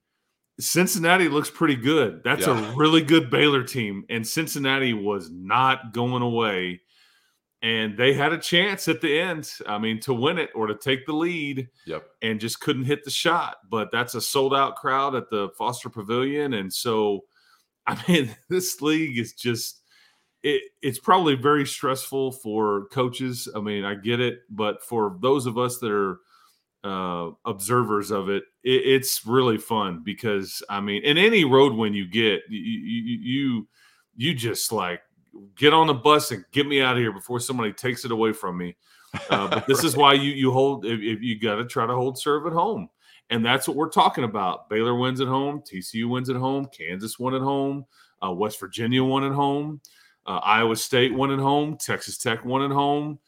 Cincinnati 0.59 1.29
looks 1.29 1.49
pretty 1.49 1.75
good. 1.75 2.21
That's 2.23 2.47
yeah. 2.47 2.71
a 2.71 2.75
really 2.75 3.01
good 3.01 3.29
Baylor 3.29 3.63
team, 3.63 4.05
and 4.09 4.25
Cincinnati 4.25 4.93
was 4.93 5.29
not 5.29 5.93
going 5.93 6.23
away. 6.23 6.81
And 7.61 7.97
they 7.97 8.13
had 8.13 8.31
a 8.31 8.37
chance 8.37 8.87
at 8.87 9.01
the 9.01 9.19
end, 9.19 9.51
I 9.67 9.79
mean, 9.79 9.99
to 10.01 10.13
win 10.13 10.37
it 10.37 10.49
or 10.55 10.67
to 10.67 10.75
take 10.75 11.05
the 11.05 11.11
lead. 11.11 11.67
Yep. 11.85 12.05
And 12.21 12.39
just 12.39 12.61
couldn't 12.61 12.85
hit 12.85 13.03
the 13.03 13.11
shot. 13.11 13.57
But 13.69 13.89
that's 13.91 14.15
a 14.15 14.21
sold 14.21 14.55
out 14.55 14.77
crowd 14.77 15.13
at 15.13 15.29
the 15.29 15.49
Foster 15.57 15.89
Pavilion. 15.89 16.53
And 16.53 16.71
so, 16.71 17.25
I 17.85 18.01
mean, 18.07 18.33
this 18.47 18.81
league 18.81 19.19
is 19.19 19.33
just 19.33 19.81
it, 20.43 20.63
it's 20.81 20.99
probably 20.99 21.35
very 21.35 21.65
stressful 21.65 22.31
for 22.33 22.85
coaches. 22.91 23.49
I 23.53 23.59
mean, 23.59 23.83
I 23.83 23.95
get 23.95 24.19
it, 24.19 24.39
but 24.49 24.81
for 24.83 25.17
those 25.21 25.45
of 25.45 25.57
us 25.57 25.79
that 25.79 25.91
are 25.91 26.19
uh, 26.83 27.31
observers 27.45 28.11
of 28.11 28.29
it, 28.29 28.43
it, 28.63 28.81
it's 28.85 29.25
really 29.25 29.57
fun 29.57 30.01
because 30.03 30.63
I 30.69 30.79
mean, 30.81 31.03
in 31.03 31.17
any 31.17 31.45
road 31.45 31.73
win 31.73 31.93
you 31.93 32.07
get, 32.07 32.41
you, 32.49 32.59
you 32.59 33.67
you 34.15 34.33
just 34.33 34.71
like 34.71 35.01
get 35.55 35.73
on 35.73 35.87
the 35.87 35.93
bus 35.93 36.31
and 36.31 36.43
get 36.51 36.67
me 36.67 36.81
out 36.81 36.95
of 36.95 37.01
here 37.01 37.11
before 37.11 37.39
somebody 37.39 37.73
takes 37.73 38.05
it 38.05 38.11
away 38.11 38.33
from 38.33 38.57
me. 38.57 38.75
Uh, 39.29 39.47
but 39.49 39.67
this 39.67 39.83
is 39.83 39.95
why 39.95 40.13
you 40.13 40.31
you 40.31 40.51
hold 40.51 40.85
if, 40.85 40.99
if 41.01 41.21
you 41.21 41.39
got 41.39 41.55
to 41.55 41.65
try 41.65 41.85
to 41.85 41.95
hold 41.95 42.17
serve 42.17 42.45
at 42.45 42.53
home, 42.53 42.89
and 43.29 43.45
that's 43.45 43.67
what 43.67 43.77
we're 43.77 43.89
talking 43.89 44.23
about. 44.23 44.69
Baylor 44.69 44.95
wins 44.95 45.21
at 45.21 45.27
home, 45.27 45.61
TCU 45.61 46.09
wins 46.09 46.29
at 46.29 46.35
home, 46.35 46.67
Kansas 46.75 47.19
won 47.19 47.35
at 47.35 47.41
home, 47.41 47.85
uh, 48.25 48.31
West 48.31 48.59
Virginia 48.59 49.03
won 49.03 49.23
at 49.23 49.33
home, 49.33 49.81
uh, 50.25 50.39
Iowa 50.43 50.75
State 50.75 51.13
won 51.13 51.31
at 51.31 51.39
home, 51.39 51.77
Texas 51.77 52.17
Tech 52.17 52.45
won 52.45 52.61
at 52.63 52.71
home. 52.71 53.19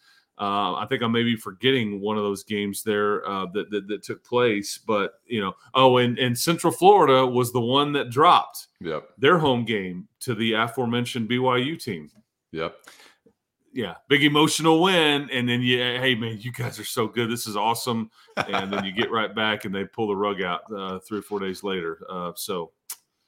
Uh, 0.41 0.73
I 0.73 0.87
think 0.89 1.03
I 1.03 1.07
may 1.07 1.21
be 1.21 1.35
forgetting 1.35 2.01
one 2.01 2.17
of 2.17 2.23
those 2.23 2.43
games 2.43 2.81
there 2.81 3.23
uh, 3.29 3.45
that, 3.53 3.69
that, 3.69 3.87
that 3.87 4.01
took 4.01 4.23
place, 4.23 4.79
but 4.79 5.19
you 5.27 5.39
know, 5.39 5.53
oh, 5.75 5.97
and, 5.97 6.17
and 6.17 6.37
Central 6.37 6.73
Florida 6.73 7.27
was 7.27 7.53
the 7.53 7.61
one 7.61 7.93
that 7.93 8.09
dropped 8.09 8.67
yep. 8.79 9.09
their 9.19 9.37
home 9.37 9.65
game 9.65 10.07
to 10.21 10.33
the 10.33 10.53
aforementioned 10.53 11.29
BYU 11.29 11.79
team. 11.79 12.09
Yep. 12.53 12.75
Yeah, 13.71 13.93
big 14.07 14.23
emotional 14.23 14.81
win, 14.81 15.29
and 15.31 15.47
then 15.47 15.61
yeah, 15.61 16.01
hey 16.01 16.15
man, 16.15 16.39
you 16.41 16.51
guys 16.51 16.79
are 16.79 16.85
so 16.85 17.07
good. 17.07 17.29
This 17.29 17.45
is 17.45 17.55
awesome, 17.55 18.09
and 18.35 18.73
then 18.73 18.83
you 18.83 18.91
get 18.91 19.11
right 19.11 19.33
back, 19.33 19.63
and 19.63 19.73
they 19.73 19.85
pull 19.85 20.07
the 20.07 20.15
rug 20.15 20.41
out 20.41 20.61
uh, 20.75 20.99
three 20.99 21.19
or 21.19 21.21
four 21.21 21.39
days 21.39 21.63
later. 21.63 21.99
Uh, 22.09 22.33
so 22.35 22.71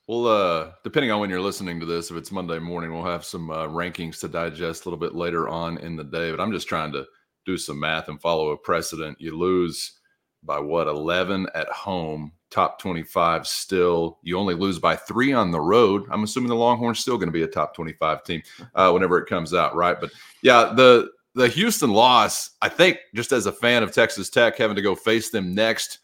well, 0.07 0.27
uh, 0.27 0.72
depending 0.83 1.12
on 1.12 1.19
when 1.19 1.29
you're 1.29 1.41
listening 1.41 1.79
to 1.79 1.86
this, 1.86 2.12
if 2.12 2.17
it's 2.17 2.31
Monday 2.31 2.60
morning, 2.60 2.93
we'll 2.93 3.05
have 3.05 3.24
some 3.24 3.50
uh, 3.50 3.67
rankings 3.67 4.19
to 4.19 4.27
digest 4.27 4.86
a 4.86 4.89
little 4.89 5.00
bit 5.00 5.15
later 5.15 5.48
on 5.48 5.77
in 5.77 5.95
the 5.95 6.03
day. 6.03 6.29
But 6.31 6.41
I'm 6.41 6.51
just 6.51 6.67
trying 6.67 6.91
to 6.93 7.05
do 7.45 7.57
some 7.57 7.79
math 7.79 8.10
and 8.10 8.22
follow 8.22 8.50
a 8.50 8.57
precedent. 8.57 9.19
You 9.22 9.38
lose 9.38 10.00
by 10.43 10.60
what 10.60 10.88
11 10.88 11.48
at 11.55 11.69
home, 11.69 12.33
top 12.51 12.79
25 12.79 13.48
still. 13.48 14.19
You 14.24 14.38
only 14.38 14.55
lose 14.55 14.77
by 14.77 14.95
three 14.98 15.31
on 15.31 15.51
the 15.51 15.62
road. 15.62 16.03
I'm 16.12 16.24
assuming 16.24 16.50
the 16.50 16.55
Longhorns 16.55 17.00
still 17.00 17.17
going 17.17 17.29
to 17.29 17.33
be 17.33 17.43
a 17.43 17.48
top 17.48 17.74
25 17.74 18.24
team 18.24 18.41
uh, 18.75 18.91
whenever 18.91 19.17
it 19.19 19.29
comes 19.29 19.53
out, 19.53 19.74
right? 19.75 20.00
But 20.00 20.12
yeah, 20.41 20.74
the 20.75 21.12
the 21.36 21.48
Houston 21.48 21.91
loss, 21.91 22.51
I 22.62 22.69
think, 22.69 23.00
just 23.15 23.31
as 23.31 23.48
a 23.48 23.51
fan 23.51 23.81
of 23.81 23.91
Texas 23.91 24.29
Tech, 24.29 24.55
having 24.55 24.75
to 24.75 24.83
go 24.83 24.93
face 24.93 25.31
them 25.31 25.55
next 25.55 26.00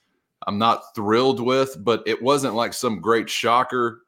I'm 0.48 0.58
not 0.58 0.96
thrilled 0.96 1.40
with, 1.40 1.78
but 1.84 2.04
it 2.06 2.22
wasn't 2.22 2.56
like 2.56 2.74
some 2.74 3.02
great 3.02 3.30
shocker. 3.30 4.04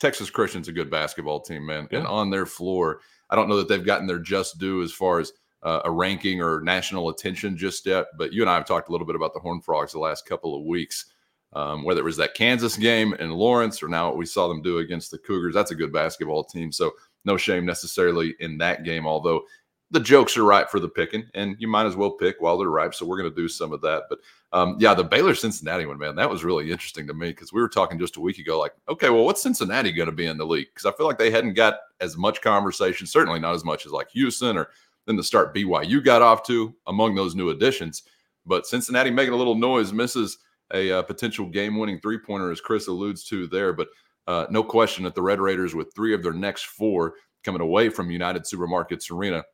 Texas 0.00 0.30
Christian's 0.30 0.68
a 0.68 0.72
good 0.72 0.90
basketball 0.90 1.40
team, 1.40 1.66
man. 1.66 1.88
Yeah. 1.90 1.98
And 1.98 2.06
on 2.06 2.30
their 2.30 2.46
floor, 2.46 3.00
I 3.30 3.36
don't 3.36 3.48
know 3.48 3.56
that 3.56 3.68
they've 3.68 3.84
gotten 3.84 4.06
their 4.06 4.18
just 4.18 4.58
due 4.58 4.82
as 4.82 4.92
far 4.92 5.20
as 5.20 5.32
uh, 5.62 5.80
a 5.84 5.90
ranking 5.90 6.42
or 6.42 6.60
national 6.60 7.08
attention 7.08 7.56
just 7.56 7.86
yet. 7.86 8.06
But 8.18 8.32
you 8.32 8.42
and 8.42 8.50
I 8.50 8.54
have 8.54 8.66
talked 8.66 8.88
a 8.88 8.92
little 8.92 9.06
bit 9.06 9.16
about 9.16 9.32
the 9.32 9.40
Horned 9.40 9.64
Frogs 9.64 9.92
the 9.92 9.98
last 9.98 10.26
couple 10.26 10.56
of 10.56 10.64
weeks. 10.64 11.06
Um, 11.54 11.84
whether 11.84 12.00
it 12.00 12.04
was 12.04 12.16
that 12.16 12.34
Kansas 12.34 12.78
game 12.78 13.12
in 13.14 13.30
Lawrence 13.30 13.82
or 13.82 13.88
now 13.88 14.08
what 14.08 14.16
we 14.16 14.24
saw 14.24 14.48
them 14.48 14.62
do 14.62 14.78
against 14.78 15.10
the 15.10 15.18
Cougars, 15.18 15.54
that's 15.54 15.70
a 15.70 15.76
good 15.76 15.92
basketball 15.92 16.44
team. 16.44 16.72
So 16.72 16.92
no 17.24 17.36
shame 17.36 17.66
necessarily 17.66 18.34
in 18.40 18.56
that 18.58 18.84
game, 18.84 19.06
although 19.06 19.42
the 19.92 20.00
jokes 20.00 20.36
are 20.36 20.44
ripe 20.44 20.70
for 20.70 20.80
the 20.80 20.88
picking, 20.88 21.28
and 21.34 21.54
you 21.58 21.68
might 21.68 21.86
as 21.86 21.96
well 21.96 22.10
pick 22.10 22.36
while 22.40 22.56
they're 22.56 22.68
ripe. 22.68 22.94
So 22.94 23.06
we're 23.06 23.18
going 23.18 23.30
to 23.30 23.36
do 23.36 23.46
some 23.46 23.72
of 23.72 23.82
that. 23.82 24.04
But 24.08 24.18
um, 24.52 24.76
yeah, 24.80 24.94
the 24.94 25.04
Baylor 25.04 25.34
Cincinnati 25.34 25.84
one, 25.86 25.98
man, 25.98 26.16
that 26.16 26.30
was 26.30 26.44
really 26.44 26.70
interesting 26.70 27.06
to 27.06 27.14
me 27.14 27.28
because 27.28 27.52
we 27.52 27.60
were 27.60 27.68
talking 27.68 27.98
just 27.98 28.16
a 28.16 28.20
week 28.20 28.38
ago, 28.38 28.58
like, 28.58 28.72
okay, 28.88 29.10
well, 29.10 29.24
what's 29.24 29.42
Cincinnati 29.42 29.92
going 29.92 30.08
to 30.08 30.14
be 30.14 30.26
in 30.26 30.38
the 30.38 30.46
league? 30.46 30.68
Because 30.74 30.86
I 30.86 30.96
feel 30.96 31.06
like 31.06 31.18
they 31.18 31.30
hadn't 31.30 31.54
got 31.54 31.76
as 32.00 32.16
much 32.16 32.40
conversation, 32.40 33.06
certainly 33.06 33.38
not 33.38 33.54
as 33.54 33.64
much 33.64 33.86
as 33.86 33.92
like 33.92 34.10
Houston 34.10 34.56
or 34.56 34.70
then 35.06 35.16
the 35.16 35.22
start 35.22 35.54
BYU 35.54 36.02
got 36.02 36.22
off 36.22 36.46
to 36.46 36.74
among 36.86 37.14
those 37.14 37.34
new 37.34 37.50
additions. 37.50 38.04
But 38.46 38.66
Cincinnati 38.66 39.10
making 39.10 39.34
a 39.34 39.36
little 39.36 39.54
noise, 39.54 39.92
misses 39.92 40.38
a 40.72 40.90
uh, 40.90 41.02
potential 41.02 41.46
game 41.46 41.76
winning 41.76 42.00
three 42.00 42.18
pointer, 42.18 42.50
as 42.50 42.60
Chris 42.60 42.88
alludes 42.88 43.24
to 43.24 43.46
there. 43.46 43.72
But 43.72 43.88
uh, 44.26 44.46
no 44.48 44.62
question 44.62 45.04
that 45.04 45.14
the 45.14 45.22
Red 45.22 45.40
Raiders, 45.40 45.74
with 45.74 45.94
three 45.94 46.14
of 46.14 46.22
their 46.22 46.32
next 46.32 46.66
four 46.66 47.14
coming 47.44 47.60
away 47.60 47.88
from 47.88 48.10
United 48.10 48.44
Supermarkets 48.44 49.10
Arena, 49.10 49.44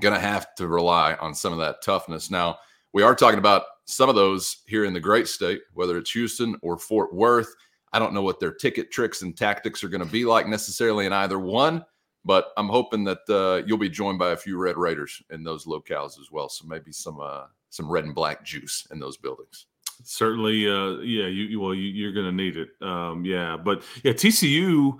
going 0.00 0.14
to 0.14 0.20
have 0.20 0.54
to 0.56 0.68
rely 0.68 1.14
on 1.14 1.34
some 1.34 1.52
of 1.52 1.58
that 1.58 1.82
toughness. 1.82 2.30
Now, 2.30 2.58
we 2.92 3.02
are 3.02 3.14
talking 3.14 3.38
about 3.38 3.64
some 3.86 4.08
of 4.08 4.14
those 4.14 4.58
here 4.66 4.84
in 4.84 4.92
the 4.92 5.00
great 5.00 5.28
state, 5.28 5.60
whether 5.74 5.96
it's 5.96 6.10
Houston 6.12 6.56
or 6.62 6.76
Fort 6.76 7.14
Worth. 7.14 7.54
I 7.92 7.98
don't 7.98 8.12
know 8.12 8.22
what 8.22 8.40
their 8.40 8.52
ticket 8.52 8.90
tricks 8.90 9.22
and 9.22 9.36
tactics 9.36 9.82
are 9.82 9.88
going 9.88 10.04
to 10.04 10.10
be 10.10 10.24
like 10.24 10.48
necessarily 10.48 11.06
in 11.06 11.12
either 11.12 11.38
one, 11.38 11.84
but 12.24 12.52
I'm 12.56 12.68
hoping 12.68 13.04
that 13.04 13.20
uh, 13.28 13.64
you'll 13.66 13.78
be 13.78 13.88
joined 13.88 14.18
by 14.18 14.32
a 14.32 14.36
few 14.36 14.58
Red 14.58 14.76
Raiders 14.76 15.22
in 15.30 15.44
those 15.44 15.66
locales 15.66 16.20
as 16.20 16.30
well. 16.30 16.48
So 16.48 16.66
maybe 16.66 16.92
some 16.92 17.20
uh, 17.20 17.44
some 17.70 17.90
red 17.90 18.04
and 18.04 18.14
black 18.14 18.44
juice 18.44 18.86
in 18.90 18.98
those 18.98 19.16
buildings. 19.16 19.66
Certainly, 20.04 20.68
uh, 20.68 20.98
yeah. 20.98 21.26
You 21.26 21.60
well, 21.60 21.74
you, 21.74 22.08
are 22.08 22.12
going 22.12 22.26
to 22.26 22.32
need 22.32 22.56
it. 22.56 22.68
Um, 22.82 23.24
yeah, 23.24 23.56
but 23.56 23.82
yeah, 24.02 24.12
TCU 24.12 24.98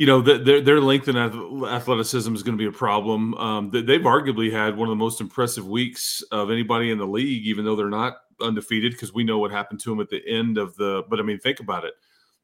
you 0.00 0.06
know 0.06 0.22
their 0.22 0.62
their 0.62 0.80
length 0.80 1.08
and 1.08 1.18
athleticism 1.18 2.34
is 2.34 2.42
going 2.42 2.56
to 2.56 2.58
be 2.58 2.66
a 2.66 2.72
problem. 2.72 3.34
Um, 3.34 3.68
they've 3.68 4.00
arguably 4.00 4.50
had 4.50 4.74
one 4.74 4.88
of 4.88 4.92
the 4.92 4.96
most 4.96 5.20
impressive 5.20 5.68
weeks 5.68 6.22
of 6.32 6.50
anybody 6.50 6.90
in 6.90 6.96
the 6.96 7.06
league, 7.06 7.46
even 7.46 7.66
though 7.66 7.76
they're 7.76 7.90
not 7.90 8.16
undefeated, 8.40 8.92
because 8.92 9.12
we 9.12 9.24
know 9.24 9.38
what 9.38 9.50
happened 9.50 9.78
to 9.80 9.90
them 9.90 10.00
at 10.00 10.08
the 10.08 10.26
end 10.26 10.56
of 10.56 10.74
the. 10.76 11.02
But 11.10 11.20
I 11.20 11.22
mean, 11.22 11.38
think 11.38 11.60
about 11.60 11.84
it. 11.84 11.92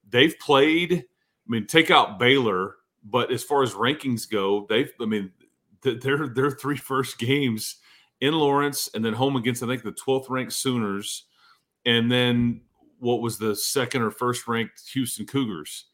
They've 0.06 0.38
played. 0.38 0.92
I 0.92 1.48
mean, 1.48 1.66
take 1.66 1.90
out 1.90 2.18
Baylor, 2.18 2.75
but 3.02 3.32
as 3.32 3.42
far 3.42 3.62
as 3.62 3.72
rankings 3.72 4.30
go, 4.30 4.66
they've. 4.68 4.92
I 5.00 5.06
mean, 5.06 5.32
their 5.80 6.28
their 6.28 6.50
three 6.50 6.76
first 6.76 7.16
games 7.16 7.76
in 8.20 8.34
Lawrence, 8.34 8.90
and 8.92 9.02
then 9.02 9.14
home 9.14 9.34
against 9.34 9.62
I 9.62 9.66
think 9.66 9.82
the 9.82 9.92
12th 9.92 10.28
ranked 10.28 10.52
Sooners, 10.52 11.25
and 11.86 12.12
then 12.12 12.60
what 12.98 13.22
was 13.22 13.38
the 13.38 13.56
second 13.56 14.02
or 14.02 14.10
first 14.10 14.46
ranked 14.46 14.90
Houston 14.92 15.25
Cougars 15.25 15.86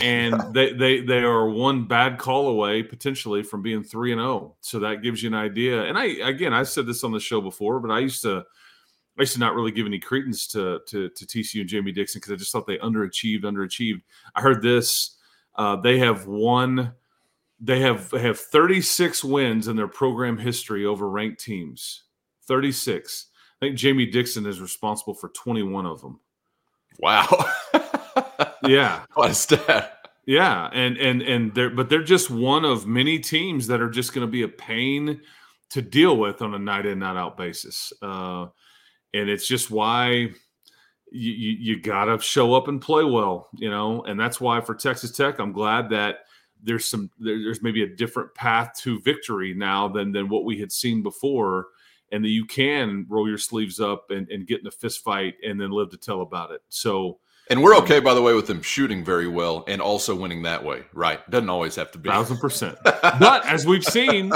and 0.00 0.34
they 0.54 0.72
they 0.72 1.00
they 1.00 1.18
are 1.18 1.48
one 1.48 1.86
bad 1.86 2.18
call 2.18 2.48
away 2.48 2.82
potentially 2.82 3.42
from 3.42 3.62
being 3.62 3.82
three 3.82 4.12
and 4.12 4.20
zero. 4.20 4.30
Oh. 4.30 4.56
So 4.60 4.78
that 4.80 5.02
gives 5.02 5.22
you 5.22 5.28
an 5.28 5.34
idea. 5.34 5.84
And 5.84 5.98
I 5.98 6.04
again, 6.04 6.52
I 6.52 6.62
said 6.62 6.86
this 6.86 7.04
on 7.04 7.12
the 7.12 7.20
show 7.20 7.40
before, 7.40 7.80
but 7.80 7.90
I 7.90 8.00
used 8.00 8.22
to 8.22 8.44
I 9.18 9.22
used 9.22 9.34
to 9.34 9.40
not 9.40 9.54
really 9.54 9.72
give 9.72 9.86
any 9.86 9.98
credence 9.98 10.46
to 10.48 10.80
to, 10.88 11.08
to 11.10 11.26
TCU 11.26 11.60
and 11.60 11.68
Jamie 11.68 11.92
Dixon 11.92 12.20
because 12.20 12.32
I 12.32 12.36
just 12.36 12.52
thought 12.52 12.66
they 12.66 12.78
underachieved, 12.78 13.42
underachieved. 13.42 14.02
I 14.34 14.40
heard 14.40 14.62
this. 14.62 15.16
Uh, 15.54 15.76
they 15.76 15.98
have 15.98 16.26
won. 16.26 16.94
They 17.60 17.80
have 17.80 18.10
have 18.12 18.38
36 18.38 19.22
wins 19.22 19.68
in 19.68 19.76
their 19.76 19.88
program 19.88 20.38
history 20.38 20.86
over 20.86 21.08
ranked 21.08 21.44
teams. 21.44 22.04
36. 22.46 23.26
I 23.60 23.66
think 23.66 23.76
Jamie 23.76 24.06
Dixon 24.06 24.46
is 24.46 24.60
responsible 24.60 25.14
for 25.14 25.28
21 25.28 25.84
of 25.84 26.00
them. 26.00 26.20
Wow. 26.98 27.28
yeah. 28.64 29.04
What 29.14 29.30
a 29.30 29.34
stat. 29.34 29.96
Yeah, 30.26 30.68
and 30.72 30.96
and 30.98 31.22
and 31.22 31.54
they're 31.54 31.70
but 31.70 31.88
they're 31.88 32.04
just 32.04 32.30
one 32.30 32.64
of 32.64 32.86
many 32.86 33.18
teams 33.18 33.66
that 33.66 33.80
are 33.80 33.90
just 33.90 34.12
going 34.12 34.26
to 34.26 34.30
be 34.30 34.42
a 34.42 34.48
pain 34.48 35.20
to 35.70 35.82
deal 35.82 36.16
with 36.16 36.42
on 36.42 36.54
a 36.54 36.58
night 36.58 36.86
in 36.86 37.00
night 37.00 37.16
out 37.16 37.36
basis, 37.36 37.92
uh, 38.02 38.46
and 39.14 39.28
it's 39.28 39.48
just 39.48 39.70
why 39.70 40.30
you, 41.10 41.32
you, 41.32 41.50
you 41.58 41.80
got 41.80 42.04
to 42.04 42.20
show 42.20 42.54
up 42.54 42.68
and 42.68 42.80
play 42.80 43.02
well, 43.02 43.48
you 43.54 43.70
know, 43.70 44.02
and 44.04 44.20
that's 44.20 44.40
why 44.40 44.60
for 44.60 44.74
Texas 44.74 45.10
Tech, 45.10 45.38
I'm 45.40 45.52
glad 45.52 45.90
that 45.90 46.18
there's 46.62 46.84
some 46.84 47.10
there, 47.18 47.42
there's 47.42 47.62
maybe 47.62 47.82
a 47.82 47.96
different 47.96 48.34
path 48.34 48.72
to 48.82 49.00
victory 49.00 49.54
now 49.54 49.88
than 49.88 50.12
than 50.12 50.28
what 50.28 50.44
we 50.44 50.60
had 50.60 50.70
seen 50.70 51.02
before, 51.02 51.68
and 52.12 52.22
that 52.24 52.28
you 52.28 52.44
can 52.44 53.06
roll 53.08 53.28
your 53.28 53.38
sleeves 53.38 53.80
up 53.80 54.10
and, 54.10 54.28
and 54.30 54.46
get 54.46 54.60
in 54.60 54.66
a 54.66 54.70
fist 54.70 55.02
fight 55.02 55.34
and 55.44 55.60
then 55.60 55.70
live 55.70 55.90
to 55.90 55.96
tell 55.96 56.20
about 56.20 56.50
it. 56.50 56.60
So 56.68 57.18
and 57.50 57.62
we're 57.62 57.74
okay, 57.78 57.98
by 57.98 58.14
the 58.14 58.22
way, 58.22 58.32
with 58.32 58.46
them 58.46 58.62
shooting 58.62 59.04
very 59.04 59.26
well 59.26 59.64
and 59.66 59.82
also 59.82 60.14
winning 60.14 60.42
that 60.42 60.64
way, 60.64 60.84
right? 60.94 61.28
Doesn't 61.28 61.50
always 61.50 61.74
have 61.74 61.90
to 61.92 61.98
be. 61.98 62.08
Thousand 62.08 62.38
percent. 62.38 62.78
but 62.84 63.44
as 63.44 63.66
we've 63.66 63.84
seen, 63.84 64.32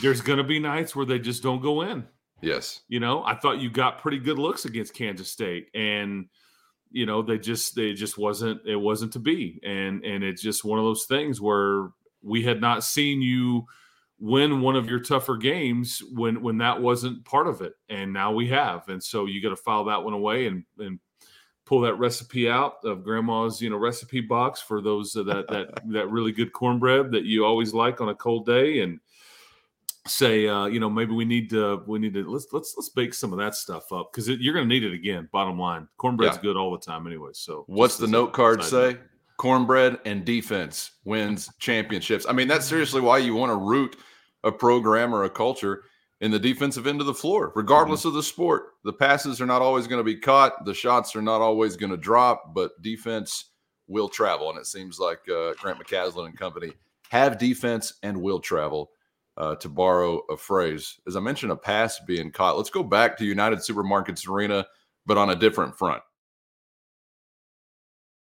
there's 0.00 0.22
going 0.22 0.38
to 0.38 0.44
be 0.44 0.58
nights 0.58 0.96
where 0.96 1.04
they 1.04 1.18
just 1.18 1.42
don't 1.42 1.60
go 1.60 1.82
in. 1.82 2.06
Yes. 2.40 2.80
You 2.88 3.00
know, 3.00 3.22
I 3.22 3.34
thought 3.34 3.58
you 3.58 3.70
got 3.70 3.98
pretty 3.98 4.18
good 4.18 4.38
looks 4.38 4.64
against 4.64 4.94
Kansas 4.94 5.30
State, 5.30 5.68
and 5.74 6.26
you 6.90 7.06
know 7.06 7.22
they 7.22 7.38
just 7.38 7.74
they 7.74 7.92
just 7.92 8.16
wasn't 8.16 8.62
it 8.66 8.76
wasn't 8.76 9.12
to 9.12 9.18
be, 9.18 9.60
and 9.62 10.02
and 10.02 10.24
it's 10.24 10.42
just 10.42 10.64
one 10.64 10.78
of 10.78 10.84
those 10.86 11.04
things 11.04 11.40
where 11.40 11.90
we 12.22 12.42
had 12.42 12.60
not 12.60 12.82
seen 12.82 13.20
you 13.20 13.66
win 14.18 14.62
one 14.62 14.76
of 14.76 14.88
your 14.88 15.00
tougher 15.00 15.36
games 15.36 16.02
when 16.12 16.42
when 16.42 16.58
that 16.58 16.80
wasn't 16.80 17.24
part 17.26 17.46
of 17.46 17.60
it, 17.60 17.74
and 17.90 18.12
now 18.12 18.32
we 18.32 18.48
have, 18.48 18.88
and 18.88 19.02
so 19.02 19.26
you 19.26 19.42
got 19.42 19.50
to 19.50 19.56
file 19.56 19.84
that 19.84 20.02
one 20.02 20.14
away 20.14 20.46
and 20.46 20.64
and 20.78 20.98
pull 21.66 21.80
that 21.80 21.94
recipe 21.94 22.48
out 22.48 22.76
of 22.84 23.02
grandma's 23.02 23.60
you 23.60 23.70
know 23.70 23.76
recipe 23.76 24.20
box 24.20 24.60
for 24.60 24.80
those 24.80 25.16
uh, 25.16 25.22
that 25.22 25.48
that 25.48 25.82
that 25.86 26.10
really 26.10 26.32
good 26.32 26.52
cornbread 26.52 27.10
that 27.10 27.24
you 27.24 27.44
always 27.44 27.72
like 27.72 28.00
on 28.00 28.10
a 28.10 28.14
cold 28.14 28.46
day 28.46 28.80
and 28.80 29.00
say 30.06 30.46
uh, 30.46 30.66
you 30.66 30.80
know 30.80 30.90
maybe 30.90 31.12
we 31.12 31.24
need 31.24 31.48
to 31.50 31.82
we 31.86 31.98
need 31.98 32.14
to 32.14 32.28
let's 32.30 32.46
let's 32.52 32.74
let's 32.76 32.90
bake 32.90 33.14
some 33.14 33.32
of 33.32 33.38
that 33.38 33.54
stuff 33.54 33.90
up. 33.92 34.12
Because 34.12 34.28
you're 34.28 34.54
going 34.54 34.68
to 34.68 34.74
need 34.74 34.84
it 34.84 34.92
again 34.92 35.28
bottom 35.32 35.58
line. 35.58 35.88
Cornbread's 35.96 36.36
yeah. 36.36 36.42
good 36.42 36.56
all 36.56 36.70
the 36.70 36.78
time 36.78 37.06
anyway 37.06 37.30
so 37.32 37.64
what's 37.66 37.96
the 37.96 38.06
note 38.06 38.32
card 38.32 38.62
say? 38.62 38.96
cornbread 39.36 39.98
and 40.04 40.24
defense 40.24 40.92
wins 41.04 41.50
championships. 41.58 42.26
I 42.28 42.32
mean 42.32 42.48
that's 42.48 42.66
seriously 42.66 43.00
why 43.00 43.18
you 43.18 43.34
want 43.34 43.50
to 43.50 43.56
root 43.56 43.96
a 44.44 44.52
program 44.52 45.14
or 45.14 45.24
a 45.24 45.30
culture 45.30 45.84
in 46.24 46.30
the 46.30 46.38
defensive 46.38 46.86
end 46.86 47.02
of 47.02 47.06
the 47.06 47.12
floor, 47.12 47.52
regardless 47.54 48.00
mm-hmm. 48.00 48.08
of 48.08 48.14
the 48.14 48.22
sport. 48.22 48.68
The 48.82 48.94
passes 48.94 49.42
are 49.42 49.46
not 49.46 49.60
always 49.60 49.86
going 49.86 50.00
to 50.00 50.04
be 50.04 50.16
caught, 50.16 50.64
the 50.64 50.72
shots 50.72 51.14
are 51.14 51.20
not 51.20 51.42
always 51.42 51.76
going 51.76 51.90
to 51.90 51.98
drop, 51.98 52.54
but 52.54 52.80
defense 52.80 53.50
will 53.88 54.08
travel. 54.08 54.48
And 54.48 54.58
it 54.58 54.64
seems 54.64 54.98
like 54.98 55.18
uh, 55.28 55.52
Grant 55.60 55.78
McCasland 55.78 56.28
and 56.28 56.38
company 56.38 56.72
have 57.10 57.36
defense 57.36 57.92
and 58.02 58.22
will 58.22 58.40
travel. 58.40 58.90
Uh, 59.36 59.56
to 59.56 59.68
borrow 59.68 60.20
a 60.30 60.36
phrase, 60.36 61.00
as 61.08 61.16
I 61.16 61.20
mentioned, 61.20 61.50
a 61.50 61.56
pass 61.56 61.98
being 62.06 62.30
caught. 62.30 62.56
Let's 62.56 62.70
go 62.70 62.84
back 62.84 63.16
to 63.16 63.24
United 63.24 63.58
Supermarkets 63.58 64.28
Arena, 64.28 64.64
but 65.06 65.18
on 65.18 65.30
a 65.30 65.34
different 65.34 65.76
front. 65.76 66.04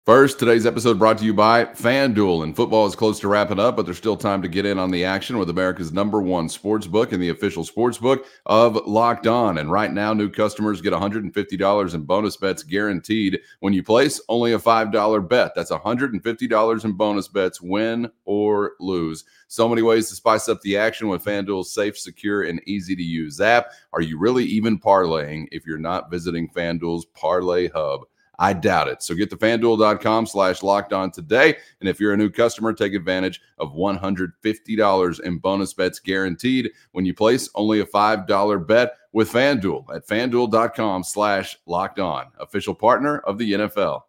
First, 0.05 0.41
today's 0.41 0.67
episode 0.67 0.99
brought 0.99 1.19
to 1.19 1.25
you 1.25 1.33
by 1.33 1.65
FanDuel. 1.65 2.43
And 2.43 2.57
football 2.57 2.87
is 2.87 2.97
close 2.97 3.21
to 3.21 3.29
wrapping 3.29 3.61
up, 3.61 3.77
but 3.77 3.85
there's 3.85 3.99
still 3.99 4.17
time 4.17 4.43
to 4.43 4.49
get 4.49 4.67
in 4.67 4.77
on 4.77 4.91
the 4.91 5.05
action 5.05 5.39
with 5.39 5.49
America's 5.49 5.93
number 5.93 6.21
one 6.21 6.49
sports 6.49 6.89
book 6.89 7.13
and 7.13 7.23
the 7.23 7.29
official 7.29 7.63
sports 7.63 7.99
book 7.99 8.27
of 8.47 8.75
Locked 8.85 9.29
On. 9.29 9.59
And 9.59 9.71
right 9.71 9.93
now, 9.93 10.13
new 10.13 10.29
customers 10.29 10.81
get 10.81 10.93
$150 10.93 11.95
in 11.95 12.03
bonus 12.03 12.37
bets 12.37 12.65
guaranteed 12.65 13.39
when 13.61 13.73
you 13.73 13.85
place 13.85 14.21
only 14.29 14.55
a 14.55 14.59
$5 14.59 15.29
bet. 15.29 15.53
That's 15.55 15.71
$150 15.71 16.85
in 16.85 16.93
bonus 16.95 17.29
bets, 17.29 17.61
win 17.61 18.11
or 18.25 18.73
lose. 18.81 19.25
So 19.47 19.69
many 19.69 19.83
ways 19.83 20.09
to 20.09 20.17
spice 20.17 20.49
up 20.49 20.61
the 20.63 20.77
action 20.77 21.07
with 21.07 21.25
FanDuel's 21.25 21.73
safe, 21.73 21.97
secure, 21.97 22.43
and 22.43 22.61
easy 22.67 22.97
to 22.97 23.03
use 23.05 23.41
app. 23.41 23.67
Are 23.93 24.03
you 24.03 24.19
really 24.19 24.47
even 24.47 24.81
parlaying 24.81 25.47
if 25.53 25.65
you're 25.65 25.79
not 25.79 26.11
visiting 26.11 26.49
FanDuel's 26.49 27.05
Parlay 27.15 27.69
Hub? 27.69 28.01
I 28.43 28.53
doubt 28.55 28.89
it. 28.89 29.05
So 29.05 29.15
get 29.15 29.31
to 29.31 29.37
fanduel.com 29.37 30.27
slash 30.27 30.65
locked 30.65 30.93
on 30.93 31.13
today. 31.13 31.57
And 31.79 31.89
if 31.89 32.01
you're 32.01 32.13
a 32.13 32.17
new 32.17 32.29
customer, 32.29 32.73
take 32.73 32.93
advantage 32.93 33.41
of 33.59 33.73
$150 33.73 35.21
in 35.21 35.39
bonus 35.39 35.73
bets 35.73 36.01
guaranteed 36.01 36.73
when 36.91 37.07
you 37.07 37.15
place 37.15 37.49
only 37.55 37.79
a 37.79 37.87
$5 37.87 38.67
bet 38.67 38.95
with 39.13 39.31
FanDuel 39.31 39.95
at 39.95 40.09
fanduel.com 40.09 41.05
slash 41.05 41.57
locked 41.67 42.01
on, 42.01 42.33
official 42.41 42.75
partner 42.75 43.19
of 43.21 43.39
the 43.39 43.53
NFL. 43.53 44.01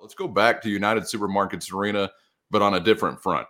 Let's 0.00 0.14
go 0.14 0.26
back 0.26 0.60
to 0.62 0.68
United 0.68 1.04
Supermarkets 1.04 1.72
Arena, 1.72 2.10
but 2.50 2.60
on 2.60 2.74
a 2.74 2.80
different 2.80 3.22
front 3.22 3.46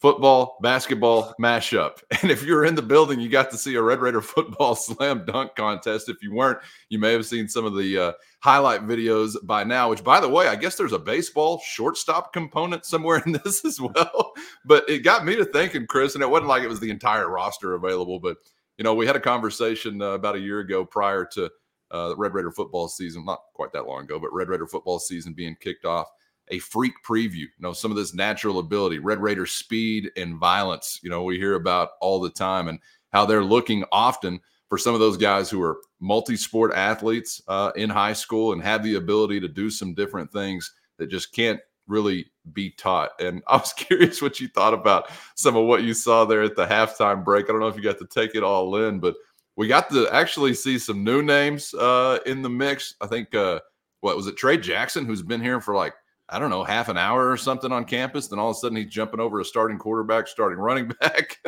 football, 0.00 0.58
basketball 0.60 1.34
mashup. 1.40 2.02
And 2.22 2.30
if 2.30 2.42
you're 2.42 2.64
in 2.64 2.74
the 2.74 2.82
building, 2.82 3.20
you 3.20 3.28
got 3.28 3.50
to 3.50 3.58
see 3.58 3.74
a 3.74 3.82
Red 3.82 4.00
Raider 4.00 4.20
football 4.20 4.74
slam 4.74 5.24
dunk 5.24 5.54
contest. 5.56 6.08
If 6.08 6.22
you 6.22 6.34
weren't, 6.34 6.58
you 6.88 6.98
may 6.98 7.12
have 7.12 7.26
seen 7.26 7.48
some 7.48 7.64
of 7.64 7.76
the 7.76 7.98
uh, 7.98 8.12
highlight 8.40 8.86
videos 8.86 9.34
by 9.44 9.64
now, 9.64 9.90
which, 9.90 10.04
by 10.04 10.20
the 10.20 10.28
way, 10.28 10.48
I 10.48 10.56
guess 10.56 10.76
there's 10.76 10.92
a 10.92 10.98
baseball 10.98 11.60
shortstop 11.64 12.32
component 12.32 12.84
somewhere 12.84 13.22
in 13.24 13.32
this 13.44 13.64
as 13.64 13.80
well. 13.80 14.32
But 14.64 14.88
it 14.88 15.04
got 15.04 15.24
me 15.24 15.36
to 15.36 15.44
thinking, 15.44 15.86
Chris, 15.86 16.14
and 16.14 16.22
it 16.22 16.30
wasn't 16.30 16.48
like 16.48 16.62
it 16.62 16.68
was 16.68 16.80
the 16.80 16.90
entire 16.90 17.28
roster 17.28 17.74
available. 17.74 18.18
But, 18.20 18.38
you 18.78 18.84
know, 18.84 18.94
we 18.94 19.06
had 19.06 19.16
a 19.16 19.20
conversation 19.20 20.02
uh, 20.02 20.12
about 20.12 20.36
a 20.36 20.40
year 20.40 20.60
ago 20.60 20.84
prior 20.84 21.24
to 21.32 21.50
uh, 21.90 22.14
Red 22.16 22.34
Raider 22.34 22.50
football 22.50 22.88
season, 22.88 23.24
not 23.24 23.40
quite 23.54 23.72
that 23.72 23.86
long 23.86 24.04
ago, 24.04 24.18
but 24.18 24.32
Red 24.32 24.48
Raider 24.48 24.66
football 24.66 24.98
season 24.98 25.32
being 25.32 25.56
kicked 25.60 25.84
off 25.84 26.08
a 26.48 26.58
freak 26.58 26.92
preview. 27.06 27.34
You 27.34 27.48
know, 27.60 27.72
some 27.72 27.90
of 27.90 27.96
this 27.96 28.14
natural 28.14 28.58
ability, 28.58 28.98
Red 28.98 29.20
Raider 29.20 29.46
speed 29.46 30.10
and 30.16 30.36
violence. 30.36 31.00
You 31.02 31.10
know, 31.10 31.22
we 31.22 31.38
hear 31.38 31.54
about 31.54 31.90
all 32.00 32.20
the 32.20 32.30
time, 32.30 32.68
and 32.68 32.78
how 33.12 33.24
they're 33.24 33.44
looking 33.44 33.84
often 33.92 34.40
for 34.68 34.78
some 34.78 34.94
of 34.94 35.00
those 35.00 35.16
guys 35.16 35.48
who 35.50 35.62
are 35.62 35.78
multi-sport 36.00 36.72
athletes 36.74 37.40
uh, 37.48 37.70
in 37.76 37.88
high 37.88 38.12
school 38.12 38.52
and 38.52 38.62
have 38.62 38.82
the 38.82 38.96
ability 38.96 39.40
to 39.40 39.48
do 39.48 39.70
some 39.70 39.94
different 39.94 40.32
things 40.32 40.72
that 40.98 41.08
just 41.08 41.32
can't 41.32 41.60
really 41.86 42.26
be 42.52 42.70
taught. 42.70 43.10
And 43.20 43.42
I 43.48 43.56
was 43.56 43.72
curious 43.72 44.20
what 44.20 44.40
you 44.40 44.48
thought 44.48 44.74
about 44.74 45.10
some 45.34 45.56
of 45.56 45.66
what 45.66 45.82
you 45.82 45.94
saw 45.94 46.24
there 46.24 46.42
at 46.42 46.56
the 46.56 46.66
halftime 46.66 47.24
break. 47.24 47.44
I 47.44 47.52
don't 47.52 47.60
know 47.60 47.68
if 47.68 47.76
you 47.76 47.82
got 47.82 47.98
to 47.98 48.06
take 48.06 48.34
it 48.34 48.42
all 48.42 48.74
in, 48.76 49.00
but 49.00 49.14
we 49.56 49.68
got 49.68 49.90
to 49.90 50.08
actually 50.08 50.54
see 50.54 50.78
some 50.78 51.04
new 51.04 51.22
names 51.22 51.72
uh, 51.74 52.18
in 52.26 52.42
the 52.42 52.50
mix. 52.50 52.94
I 53.00 53.06
think 53.06 53.34
uh, 53.34 53.60
what 54.00 54.16
was 54.16 54.26
it, 54.26 54.36
Trey 54.36 54.56
Jackson, 54.56 55.04
who's 55.04 55.22
been 55.22 55.40
here 55.40 55.60
for 55.60 55.74
like 55.74 55.94
I 56.28 56.38
don't 56.38 56.50
know, 56.50 56.64
half 56.64 56.88
an 56.88 56.96
hour 56.96 57.30
or 57.30 57.36
something 57.36 57.70
on 57.70 57.84
campus. 57.84 58.28
Then 58.28 58.38
all 58.38 58.50
of 58.50 58.56
a 58.56 58.58
sudden 58.58 58.76
he's 58.76 58.90
jumping 58.90 59.20
over 59.20 59.40
a 59.40 59.44
starting 59.44 59.78
quarterback, 59.78 60.26
starting 60.26 60.58
running 60.58 60.88
back. 61.00 61.38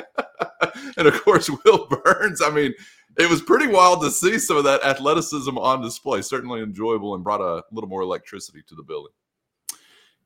and 0.96 1.06
of 1.06 1.22
course, 1.24 1.48
Will 1.48 1.86
Burns. 1.86 2.42
I 2.42 2.50
mean, 2.50 2.74
it 3.18 3.30
was 3.30 3.40
pretty 3.40 3.66
wild 3.66 4.02
to 4.02 4.10
see 4.10 4.38
some 4.38 4.56
of 4.56 4.64
that 4.64 4.84
athleticism 4.84 5.56
on 5.56 5.80
display. 5.80 6.20
Certainly 6.20 6.62
enjoyable 6.62 7.14
and 7.14 7.24
brought 7.24 7.40
a 7.40 7.62
little 7.72 7.88
more 7.88 8.02
electricity 8.02 8.62
to 8.68 8.74
the 8.74 8.82
building. 8.82 9.12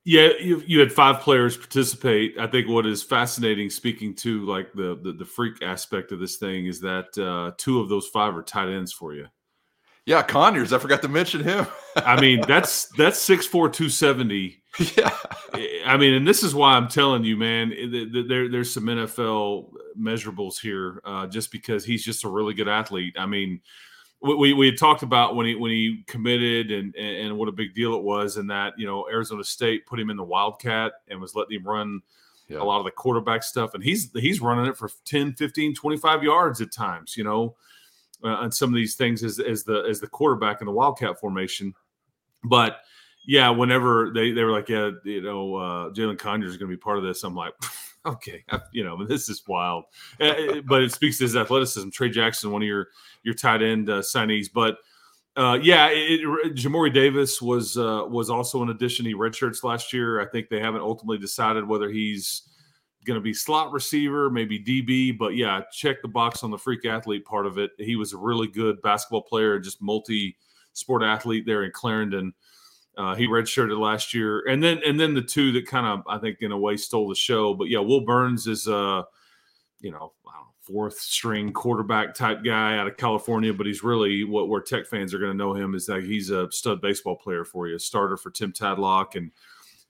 Yeah, 0.05 0.31
you, 0.41 0.63
you 0.67 0.81
had 0.81 0.93
five 0.93 1.21
players 1.21 1.57
participate. 1.57 2.35
I 2.41 2.47
think 2.47 2.69
what 2.69 2.87
is 2.87 3.03
fascinating, 3.03 3.69
speaking 3.69 4.15
to 4.17 4.47
like 4.47 4.73
the 4.73 4.99
the, 5.03 5.13
the 5.13 5.27
freak 5.27 5.63
aspect 5.63 6.11
of 6.11 6.19
this 6.21 6.37
thing, 6.37 6.67
is 6.67 6.81
that 6.81 7.17
uh, 7.19 7.53
two 7.59 7.81
of 7.81 7.89
those 7.89 8.09
five 8.09 8.35
are 8.37 8.43
tight 8.43 8.71
ends 8.71 8.93
for 8.93 9.15
you. 9.15 9.27
Yeah, 10.07 10.23
Conyers. 10.23 10.73
I 10.73 10.79
forgot 10.79 11.03
to 11.03 11.09
mention 11.09 11.45
him. 11.45 11.67
I 11.97 12.21
mean, 12.21 12.41
that's 12.47 12.87
that's 12.97 13.19
six 13.19 13.47
four 13.47 13.69
two 13.69 13.89
seventy. 13.89 14.63
Yeah. 14.97 15.11
I 15.85 15.97
mean, 15.97 16.15
and 16.15 16.27
this 16.27 16.43
is 16.43 16.55
why 16.55 16.75
I'm 16.75 16.89
telling 16.89 17.25
you, 17.25 17.37
man. 17.37 17.71
There, 18.29 18.49
there's 18.49 18.73
some 18.73 18.85
NFL 18.85 19.73
measurables 19.99 20.61
here, 20.61 21.01
uh, 21.05 21.27
just 21.27 21.51
because 21.51 21.85
he's 21.85 22.05
just 22.05 22.25
a 22.25 22.29
really 22.29 22.55
good 22.55 22.69
athlete. 22.69 23.17
I 23.19 23.27
mean, 23.27 23.61
we, 24.23 24.53
we 24.53 24.67
had 24.67 24.79
talked 24.79 25.03
about 25.03 25.35
when 25.35 25.47
he 25.47 25.55
when 25.55 25.71
he 25.71 26.05
committed 26.07 26.71
and 26.71 26.95
and 26.95 27.37
what 27.37 27.49
a 27.49 27.53
big 27.53 27.75
deal 27.75 27.95
it 27.95 28.03
was, 28.03 28.37
and 28.37 28.49
that 28.51 28.75
you 28.79 28.87
know 28.87 29.07
Arizona 29.11 29.43
State 29.43 29.87
put 29.87 29.99
him 29.99 30.11
in 30.11 30.17
the 30.17 30.25
Wildcat 30.25 30.93
and 31.09 31.21
was 31.21 31.35
letting 31.35 31.59
him 31.59 31.67
run 31.67 32.01
yeah. 32.49 32.61
a 32.61 32.65
lot 32.65 32.79
of 32.79 32.85
the 32.85 32.91
quarterback 32.91 33.43
stuff, 33.43 33.75
and 33.75 33.83
he's 33.83 34.11
he's 34.15 34.41
running 34.41 34.67
it 34.67 34.77
for 34.77 34.91
10, 35.07 35.35
15, 35.35 35.75
25 35.75 36.23
yards 36.23 36.61
at 36.61 36.73
times, 36.73 37.17
you 37.17 37.25
know, 37.25 37.57
uh, 38.25 38.29
on 38.29 38.53
some 38.53 38.71
of 38.71 38.75
these 38.75 38.95
things 38.97 39.23
as 39.23 39.39
as 39.39 39.65
the 39.65 39.85
as 39.89 40.01
the 40.01 40.07
quarterback 40.07 40.61
in 40.61 40.67
the 40.67 40.73
Wildcat 40.73 41.19
formation, 41.21 41.75
but 42.45 42.79
yeah, 43.27 43.51
whenever 43.51 44.11
they, 44.15 44.33
they 44.33 44.43
were 44.43 44.51
like, 44.51 44.69
yeah, 44.69 44.91
you 45.05 45.23
know, 45.23 45.55
uh, 45.57 45.91
Jalin 45.91 46.19
Conyers 46.19 46.53
is 46.53 46.57
going 46.57 46.71
to 46.71 46.77
be 46.77 46.81
part 46.81 46.99
of 46.99 47.05
this, 47.05 47.23
I'm 47.23 47.35
like, 47.35 47.53
okay, 48.07 48.45
you 48.73 48.83
know, 48.83 49.05
this 49.05 49.29
is 49.29 49.43
wild. 49.47 49.85
Uh, 50.21 50.63
but 50.67 50.83
it 50.83 50.93
speaks 50.93 51.19
to 51.19 51.25
his 51.25 51.37
athleticism. 51.37 51.91
Trey 51.91 52.11
Jackson, 52.11 52.51
one 52.51 52.63
of 52.63 52.69
your 52.69 52.89
your 53.23 53.35
tight 53.35 53.63
end 53.63 53.91
uh, 53.91 54.01
signees, 54.01 54.49
but 54.53 54.79
uh, 55.37 55.59
yeah, 55.63 55.89
it, 55.91 56.21
it, 56.21 56.55
Jamori 56.55 56.93
Davis 56.93 57.41
was 57.41 57.77
uh, 57.77 58.05
was 58.09 58.31
also 58.31 58.63
an 58.63 58.71
addition. 58.71 59.07
He 59.07 59.15
redshirts 59.15 59.63
last 59.63 59.93
year. 59.93 60.21
I 60.21 60.27
think 60.27 60.49
they 60.49 60.61
haven't 60.61 60.83
ultimately 60.83 61.19
decided 61.19 61.67
whether 61.67 61.89
he's 61.89 62.43
going 63.05 63.19
to 63.19 63.23
be 63.23 63.35
slot 63.35 63.73
receiver, 63.73 64.31
maybe 64.31 64.59
DB. 64.59 65.17
But 65.17 65.37
yeah, 65.37 65.63
check 65.73 66.03
the 66.03 66.09
box 66.09 66.43
on 66.43 66.51
the 66.51 66.59
freak 66.59 66.85
athlete 66.85 67.25
part 67.25 67.47
of 67.47 67.59
it. 67.59 67.71
He 67.79 67.97
was 67.97 68.13
a 68.13 68.19
really 68.19 68.47
good 68.47 68.81
basketball 68.83 69.23
player, 69.23 69.59
just 69.59 69.83
multi 69.83 70.37
sport 70.73 71.03
athlete 71.03 71.45
there 71.47 71.65
in 71.65 71.73
Clarendon. 71.73 72.33
Uh, 72.97 73.15
he 73.15 73.27
redshirted 73.27 73.79
last 73.79 74.13
year, 74.13 74.45
and 74.49 74.63
then 74.63 74.81
and 74.85 74.99
then 74.99 75.15
the 75.15 75.23
two 75.23 75.53
that 75.53 75.67
kind 75.67 75.87
of 75.87 76.03
I 76.09 76.19
think 76.19 76.39
in 76.41 76.53
a 76.53 76.59
way 76.59 76.77
stole 76.77 77.09
the 77.09 77.15
show. 77.15 77.55
But 77.55 77.69
yeah, 77.69 77.79
Will 77.79 78.03
Burns 78.03 78.47
is 78.47 78.67
a 78.67 79.05
you 79.81 79.91
know, 79.91 80.13
fourth 80.61 80.99
string 80.99 81.53
quarterback 81.53 82.15
type 82.15 82.45
guy 82.45 82.77
out 82.77 82.87
of 82.87 82.97
California, 82.97 83.53
but 83.53 83.67
he's 83.67 83.83
really 83.83 84.25
what 84.25 84.49
where 84.49 84.61
Tech 84.61 84.87
fans 84.87 85.13
are 85.15 85.19
going 85.19 85.33
to 85.33 85.37
know 85.37 85.55
him 85.55 85.75
is 85.75 85.87
that 85.87 86.05
he's 86.05 86.31
a 86.31 86.51
stud 86.53 86.81
baseball 86.81 87.17
player 87.17 87.45
for 87.45 87.67
you, 87.67 87.77
a 87.77 87.79
starter 87.79 88.17
for 88.17 88.31
Tim 88.31 88.53
Tadlock, 88.53 89.17
and 89.17 89.31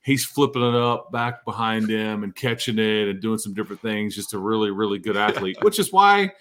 he's 0.01 0.25
flipping 0.25 0.61
it 0.61 0.75
up 0.75 1.11
back 1.11 1.45
behind 1.45 1.89
him 1.89 2.23
and 2.23 2.35
catching 2.35 2.79
it 2.79 3.07
and 3.07 3.21
doing 3.21 3.37
some 3.37 3.53
different 3.53 3.81
things. 3.81 4.15
Just 4.15 4.33
a 4.33 4.39
really 4.39 4.71
really 4.71 4.99
good 4.99 5.17
athlete, 5.17 5.57
which 5.61 5.79
is 5.79 5.91
why 5.91 6.31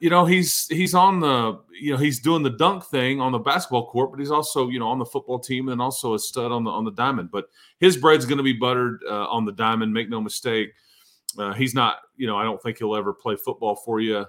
you 0.00 0.10
know 0.10 0.24
he's 0.24 0.66
he's 0.68 0.94
on 0.94 1.20
the 1.20 1.58
you 1.80 1.92
know 1.92 1.98
he's 1.98 2.20
doing 2.20 2.42
the 2.42 2.50
dunk 2.50 2.84
thing 2.86 3.20
on 3.20 3.32
the 3.32 3.38
basketball 3.38 3.88
court 3.88 4.10
but 4.10 4.18
he's 4.18 4.30
also 4.30 4.68
you 4.68 4.78
know 4.78 4.88
on 4.88 4.98
the 4.98 5.04
football 5.04 5.38
team 5.38 5.68
and 5.68 5.80
also 5.80 6.14
a 6.14 6.18
stud 6.18 6.52
on 6.52 6.64
the 6.64 6.70
on 6.70 6.84
the 6.84 6.92
diamond. 6.92 7.30
But 7.30 7.46
his 7.78 7.96
bread's 7.96 8.26
going 8.26 8.38
to 8.38 8.44
be 8.44 8.52
buttered 8.52 9.00
uh, 9.08 9.28
on 9.28 9.44
the 9.44 9.52
diamond. 9.52 9.92
Make 9.92 10.08
no 10.08 10.20
mistake 10.20 10.72
uh, 11.38 11.52
he's 11.52 11.74
not 11.74 11.98
you 12.16 12.26
know 12.26 12.36
i 12.36 12.44
don't 12.44 12.62
think 12.62 12.78
he'll 12.78 12.96
ever 12.96 13.12
play 13.12 13.36
football 13.36 13.76
for 13.76 14.00
you 14.00 14.24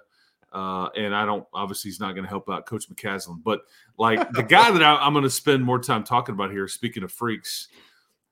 uh, 0.53 0.87
and 0.95 1.13
I 1.13 1.25
don't 1.25 1.45
obviously 1.53 1.89
he's 1.89 1.99
not 1.99 2.13
going 2.13 2.23
to 2.23 2.29
help 2.29 2.49
out 2.49 2.65
Coach 2.65 2.89
McCasland, 2.89 3.43
but 3.43 3.63
like 3.97 4.31
the 4.31 4.41
guy 4.41 4.71
that 4.71 4.81
I, 4.81 5.05
am 5.05 5.11
going 5.11 5.23
to 5.23 5.29
spend 5.29 5.61
more 5.61 5.79
time 5.79 6.05
talking 6.05 6.33
about 6.33 6.49
here, 6.49 6.65
speaking 6.69 7.03
of 7.03 7.11
freaks, 7.11 7.67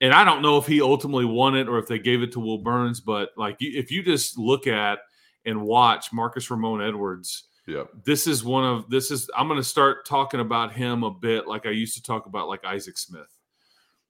and 0.01 0.13
I 0.13 0.23
don't 0.23 0.41
know 0.41 0.57
if 0.57 0.65
he 0.65 0.81
ultimately 0.81 1.25
won 1.25 1.55
it 1.55 1.67
or 1.67 1.77
if 1.79 1.87
they 1.87 1.99
gave 1.99 2.21
it 2.21 2.31
to 2.33 2.39
Will 2.39 2.57
Burns, 2.59 2.99
but 2.99 3.29
like 3.37 3.57
if 3.59 3.91
you 3.91 4.03
just 4.03 4.37
look 4.37 4.67
at 4.67 4.99
and 5.45 5.61
watch 5.61 6.11
Marcus 6.13 6.49
Ramon 6.49 6.81
Edwards. 6.81 7.45
Yeah. 7.67 7.83
This 8.05 8.27
is 8.27 8.43
one 8.43 8.65
of 8.65 8.89
this 8.89 9.11
is 9.11 9.29
I'm 9.35 9.47
going 9.47 9.59
to 9.59 9.63
start 9.63 10.05
talking 10.05 10.39
about 10.39 10.73
him 10.73 11.03
a 11.03 11.11
bit 11.11 11.47
like 11.47 11.65
I 11.65 11.69
used 11.71 11.95
to 11.95 12.03
talk 12.03 12.25
about 12.25 12.47
like 12.47 12.65
Isaac 12.65 12.97
Smith. 12.97 13.27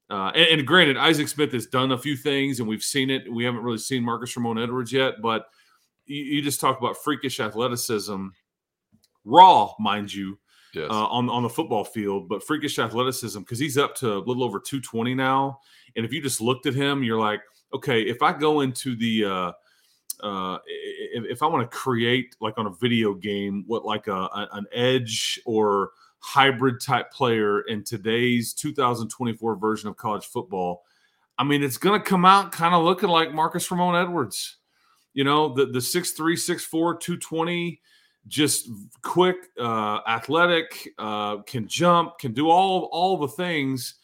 Uh, 0.10 0.32
and, 0.36 0.60
and, 0.60 0.68
granted, 0.68 0.98
Isaac 0.98 1.28
Smith 1.28 1.54
has 1.54 1.66
done 1.66 1.92
a 1.94 1.98
few 1.98 2.16
things, 2.16 2.60
and 2.60 2.68
we've 2.68 2.84
seen 2.84 3.10
it. 3.10 3.32
We 3.32 3.46
haven't 3.46 3.64
really 3.64 3.78
seen 3.78 4.04
Marcus 4.04 4.36
Ramon 4.36 4.60
Edwards 4.60 4.92
yet, 4.92 5.22
but 5.22 5.48
you, 6.06 6.22
you 6.22 6.42
just 6.42 6.60
talk 6.60 6.78
about 6.78 6.98
freakish 6.98 7.40
athleticism, 7.40 8.28
raw, 9.24 9.72
mind 9.80 10.14
you, 10.14 10.38
yes. 10.74 10.88
uh, 10.90 11.08
on 11.08 11.30
on 11.30 11.44
the 11.44 11.50
football 11.50 11.84
field, 11.84 12.28
but 12.28 12.44
freakish 12.44 12.80
athleticism 12.80 13.40
because 13.40 13.60
he's 13.60 13.78
up 13.78 13.96
to 13.96 14.14
a 14.14 14.20
little 14.20 14.44
over 14.44 14.60
220 14.60 15.16
now. 15.16 15.60
And 15.96 16.06
if 16.06 16.12
you 16.12 16.22
just 16.22 16.42
looked 16.42 16.66
at 16.66 16.74
him, 16.74 17.04
you're 17.04 17.20
like, 17.20 17.42
okay, 17.74 18.02
if 18.02 18.22
I 18.22 18.34
go 18.34 18.62
into 18.62 18.96
the 18.96 19.26
uh, 19.26 19.52
uh, 20.22 20.58
if, 20.66 21.26
if, 21.26 21.44
I 21.44 21.48
want 21.48 21.70
to 21.70 21.78
create 21.78 22.36
like 22.40 22.58
on 22.58 22.68
a 22.68 22.72
video 22.72 23.14
game, 23.14 23.64
what 23.68 23.84
like 23.84 24.08
a, 24.08 24.14
a, 24.14 24.50
an 24.54 24.66
edge 24.72 25.40
or 25.46 25.92
hybrid 26.20 26.80
type 26.80 27.12
player 27.12 27.62
in 27.62 27.84
today's 27.84 28.54
2024 28.54 29.56
version 29.58 29.90
of 29.90 29.98
college 29.98 30.26
football, 30.26 30.84
I 31.38 31.44
mean, 31.44 31.64
it's 31.64 31.78
going 31.78 32.00
to 32.00 32.06
come 32.06 32.26
out 32.26 32.52
kind 32.52 32.74
of 32.74 32.84
looking 32.84 33.10
like 33.10 33.34
Marcus 33.34 33.70
Ramon 33.70 34.02
Edwards. 34.02 34.58
You 35.14 35.24
know, 35.24 35.54
the 35.54 35.68
the 35.68 35.82
six 35.82 36.12
three, 36.12 36.36
six 36.36 36.66
four, 36.66 36.98
two 36.98 37.18
twenty, 37.18 37.82
just 38.28 38.70
quick, 39.02 39.36
uh, 39.60 40.00
athletic, 40.08 40.90
uh, 40.98 41.38
can 41.44 41.68
jump, 41.68 42.18
can 42.20 42.34
do 42.34 42.50
all 42.50 42.90
all 42.92 43.18
the 43.18 43.28
things 43.28 43.96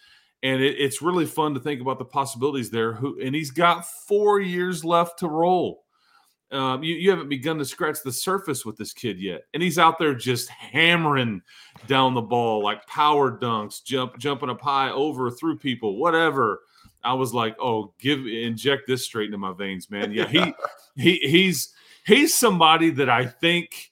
and 0.43 0.61
it, 0.61 0.79
it's 0.79 1.01
really 1.01 1.25
fun 1.25 1.53
to 1.53 1.59
think 1.59 1.81
about 1.81 1.99
the 1.99 2.05
possibilities 2.05 2.69
there. 2.69 2.93
Who 2.93 3.19
and 3.21 3.35
he's 3.35 3.51
got 3.51 3.85
four 3.85 4.39
years 4.39 4.85
left 4.85 5.19
to 5.19 5.27
roll. 5.27 5.83
Um, 6.51 6.81
you, 6.81 6.95
you 6.95 7.11
haven't 7.11 7.29
begun 7.29 7.59
to 7.59 7.65
scratch 7.65 7.97
the 8.03 8.11
surface 8.11 8.65
with 8.65 8.75
this 8.75 8.91
kid 8.91 9.19
yet, 9.19 9.43
and 9.53 9.61
he's 9.61 9.77
out 9.77 9.99
there 9.99 10.15
just 10.15 10.49
hammering 10.49 11.41
down 11.87 12.15
the 12.15 12.21
ball 12.21 12.63
like 12.63 12.85
power 12.87 13.37
dunks, 13.37 13.83
jump 13.83 14.17
jumping 14.17 14.49
up 14.49 14.61
high 14.61 14.89
over 14.89 15.29
through 15.29 15.57
people, 15.57 15.97
whatever. 15.97 16.61
I 17.03 17.13
was 17.13 17.33
like, 17.33 17.55
oh, 17.61 17.93
give 17.99 18.25
inject 18.25 18.83
this 18.87 19.05
straight 19.05 19.27
into 19.27 19.37
my 19.37 19.53
veins, 19.53 19.89
man. 19.91 20.11
Yeah, 20.11 20.27
he 20.27 20.53
he 20.95 21.17
he's 21.17 21.73
he's 22.05 22.33
somebody 22.33 22.89
that 22.91 23.09
I 23.09 23.25
think 23.25 23.91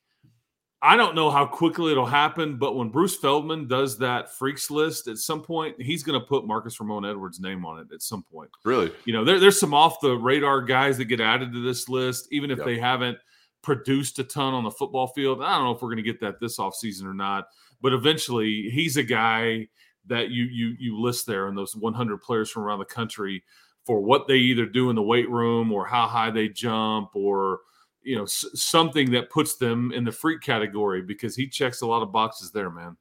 I 0.82 0.96
don't 0.96 1.16
know 1.16 1.32
how 1.32 1.46
quickly 1.46 1.92
it'll 1.92 2.06
happen, 2.06 2.58
but 2.58 2.76
when 2.76 2.90
Bruce 2.90 3.16
Feldman 3.16 3.68
does 3.68 3.98
that 3.98 4.32
freaks 4.36 4.70
list 4.70 5.08
at 5.08 5.18
some 5.18 5.42
point, 5.42 5.82
he's 5.82 6.04
going 6.04 6.20
to 6.20 6.26
put 6.26 6.46
Marcus 6.46 6.80
Ramon 6.80 7.04
Edwards' 7.04 7.40
name 7.40 7.66
on 7.66 7.80
it 7.80 7.88
at 7.92 8.04
some 8.04 8.22
point. 8.22 8.52
Really? 8.64 8.92
You 9.06 9.14
know, 9.14 9.26
there, 9.26 9.40
there's 9.40 9.60
some 9.60 9.74
off 9.74 10.00
the 10.02 10.16
radar 10.16 10.62
guys 10.62 11.00
that 11.00 11.06
get 11.06 11.20
added 11.20 11.52
to 11.54 11.64
this 11.64 11.90
list, 11.90 12.28
even 12.32 12.52
if 12.52 12.60
yep. 12.60 12.68
they 12.68 12.78
haven't 12.78 13.18
produced 13.64 14.20
a 14.20 14.24
ton 14.24 14.54
on 14.54 14.64
the 14.64 14.72
football 14.72 15.08
field. 15.08 15.42
I 15.42 15.56
don't 15.56 15.64
know 15.64 15.72
if 15.72 15.82
we're 15.82 15.90
going 15.90 15.98
to 15.98 16.04
get 16.04 16.20
that 16.22 16.40
this 16.40 16.60
offseason 16.60 17.06
or 17.06 17.16
not, 17.16 17.48
but 17.82 17.92
eventually 17.92 18.70
he's 18.72 18.98
a 18.98 19.04
guy 19.04 19.68
that 20.06 20.30
you 20.30 20.46
you 20.46 20.76
you 20.80 21.02
list 21.02 21.26
there 21.26 21.50
in 21.50 21.56
those 21.56 21.76
100 21.76 22.22
players 22.22 22.50
from 22.50 22.64
around 22.64 22.80
the 22.80 22.86
country 22.86 23.44
for 23.84 24.00
what 24.00 24.28
they 24.28 24.36
either 24.38 24.66
do 24.66 24.90
in 24.90 24.96
the 24.96 25.02
weight 25.02 25.30
room 25.30 25.72
or 25.72 25.88
how 25.88 26.08
high 26.08 26.30
they 26.30 26.50
jump 26.50 27.16
or– 27.16 27.62
you 28.08 28.16
know 28.16 28.24
s- 28.24 28.46
something 28.54 29.12
that 29.12 29.30
puts 29.30 29.58
them 29.58 29.92
in 29.92 30.04
the 30.04 30.12
freak 30.12 30.42
category 30.42 31.02
because 31.02 31.36
he 31.36 31.48
checks 31.48 31.82
a 31.82 31.86
lot 31.86 32.02
of 32.02 32.12
boxes 32.12 32.52
there, 32.52 32.72
man. 32.72 32.96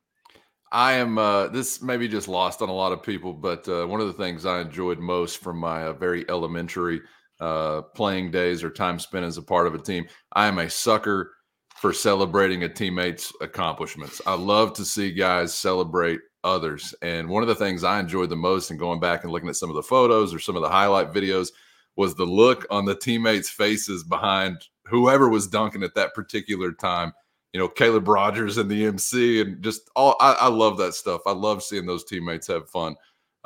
I 0.72 0.94
am. 0.94 1.16
Uh, 1.16 1.46
this 1.48 1.80
may 1.80 1.96
be 1.96 2.08
just 2.08 2.28
lost 2.28 2.60
on 2.60 2.68
a 2.68 2.74
lot 2.74 2.92
of 2.92 3.02
people, 3.02 3.32
but 3.32 3.68
uh, 3.68 3.86
one 3.86 4.00
of 4.00 4.08
the 4.08 4.12
things 4.12 4.44
I 4.44 4.60
enjoyed 4.60 4.98
most 4.98 5.38
from 5.38 5.58
my 5.58 5.84
uh, 5.84 5.92
very 5.92 6.28
elementary 6.28 7.00
uh, 7.40 7.82
playing 7.94 8.32
days 8.32 8.64
or 8.64 8.70
time 8.70 8.98
spent 8.98 9.24
as 9.24 9.36
a 9.36 9.42
part 9.42 9.66
of 9.66 9.74
a 9.74 9.78
team, 9.78 10.06
I 10.32 10.48
am 10.48 10.58
a 10.58 10.68
sucker 10.68 11.32
for 11.76 11.92
celebrating 11.92 12.64
a 12.64 12.68
teammate's 12.68 13.32
accomplishments. 13.40 14.20
I 14.26 14.34
love 14.34 14.72
to 14.74 14.84
see 14.84 15.12
guys 15.12 15.54
celebrate 15.54 16.20
others. 16.42 16.94
And 17.02 17.28
one 17.28 17.42
of 17.42 17.48
the 17.48 17.54
things 17.54 17.84
I 17.84 18.00
enjoyed 18.00 18.30
the 18.30 18.36
most 18.36 18.70
in 18.70 18.78
going 18.78 18.98
back 18.98 19.22
and 19.22 19.32
looking 19.32 19.48
at 19.48 19.56
some 19.56 19.68
of 19.68 19.76
the 19.76 19.82
photos 19.82 20.34
or 20.34 20.38
some 20.38 20.56
of 20.56 20.62
the 20.62 20.68
highlight 20.68 21.12
videos 21.12 21.48
was 21.96 22.14
the 22.14 22.24
look 22.24 22.66
on 22.70 22.84
the 22.84 22.96
teammates' 22.96 23.50
faces 23.50 24.04
behind 24.04 24.56
whoever 24.88 25.28
was 25.28 25.46
dunking 25.46 25.82
at 25.82 25.94
that 25.94 26.14
particular 26.14 26.72
time. 26.72 27.12
You 27.52 27.60
know, 27.60 27.68
Caleb 27.68 28.08
Rogers 28.08 28.58
and 28.58 28.70
the 28.70 28.84
MC, 28.84 29.40
and 29.40 29.62
just 29.62 29.88
all 29.96 30.16
I, 30.20 30.32
I 30.32 30.48
love 30.48 30.76
that 30.78 30.94
stuff. 30.94 31.22
I 31.26 31.32
love 31.32 31.62
seeing 31.62 31.86
those 31.86 32.04
teammates 32.04 32.46
have 32.48 32.68
fun 32.68 32.96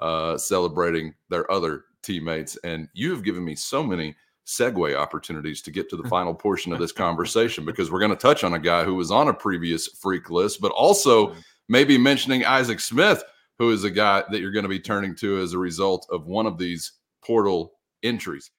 uh, 0.01 0.37
celebrating 0.39 1.15
their 1.29 1.51
other 1.51 1.85
teammates. 2.03 2.57
And 2.65 2.89
you 2.95 3.11
have 3.13 3.23
given 3.23 3.45
me 3.45 3.55
so 3.55 3.83
many 3.83 4.17
segue 4.47 4.97
opportunities 4.97 5.63
to 5.63 5.71
get 5.71 5.89
to 5.91 5.97
the 5.97 6.09
final 6.09 6.35
portion 6.35 6.73
of 6.73 6.79
this 6.79 6.93
conversation 6.93 7.65
because 7.65 7.91
we're 7.91 8.01
going 8.01 8.11
to 8.11 8.17
touch 8.17 8.43
on 8.43 8.55
a 8.55 8.59
guy 8.59 8.85
who 8.85 8.95
was 8.95 9.11
on 9.11 9.29
a 9.29 9.35
previous 9.35 9.87
freak 9.87 10.31
list, 10.31 10.61
but 10.61 10.73
also 10.73 11.35
maybe 11.69 11.97
mentioning 11.97 12.45
Isaac 12.45 12.81
Smith, 12.81 13.23
who 13.59 13.71
is 13.71 13.85
a 13.85 13.91
guy 13.91 14.25
that 14.31 14.41
you're 14.41 14.51
going 14.51 14.65
to 14.65 14.69
be 14.69 14.81
turning 14.81 15.15
to 15.17 15.39
as 15.39 15.53
a 15.53 15.59
result 15.59 16.07
of 16.11 16.27
one 16.27 16.47
of 16.47 16.59
these 16.59 16.93
portal 17.23 17.75
entries. 18.03 18.51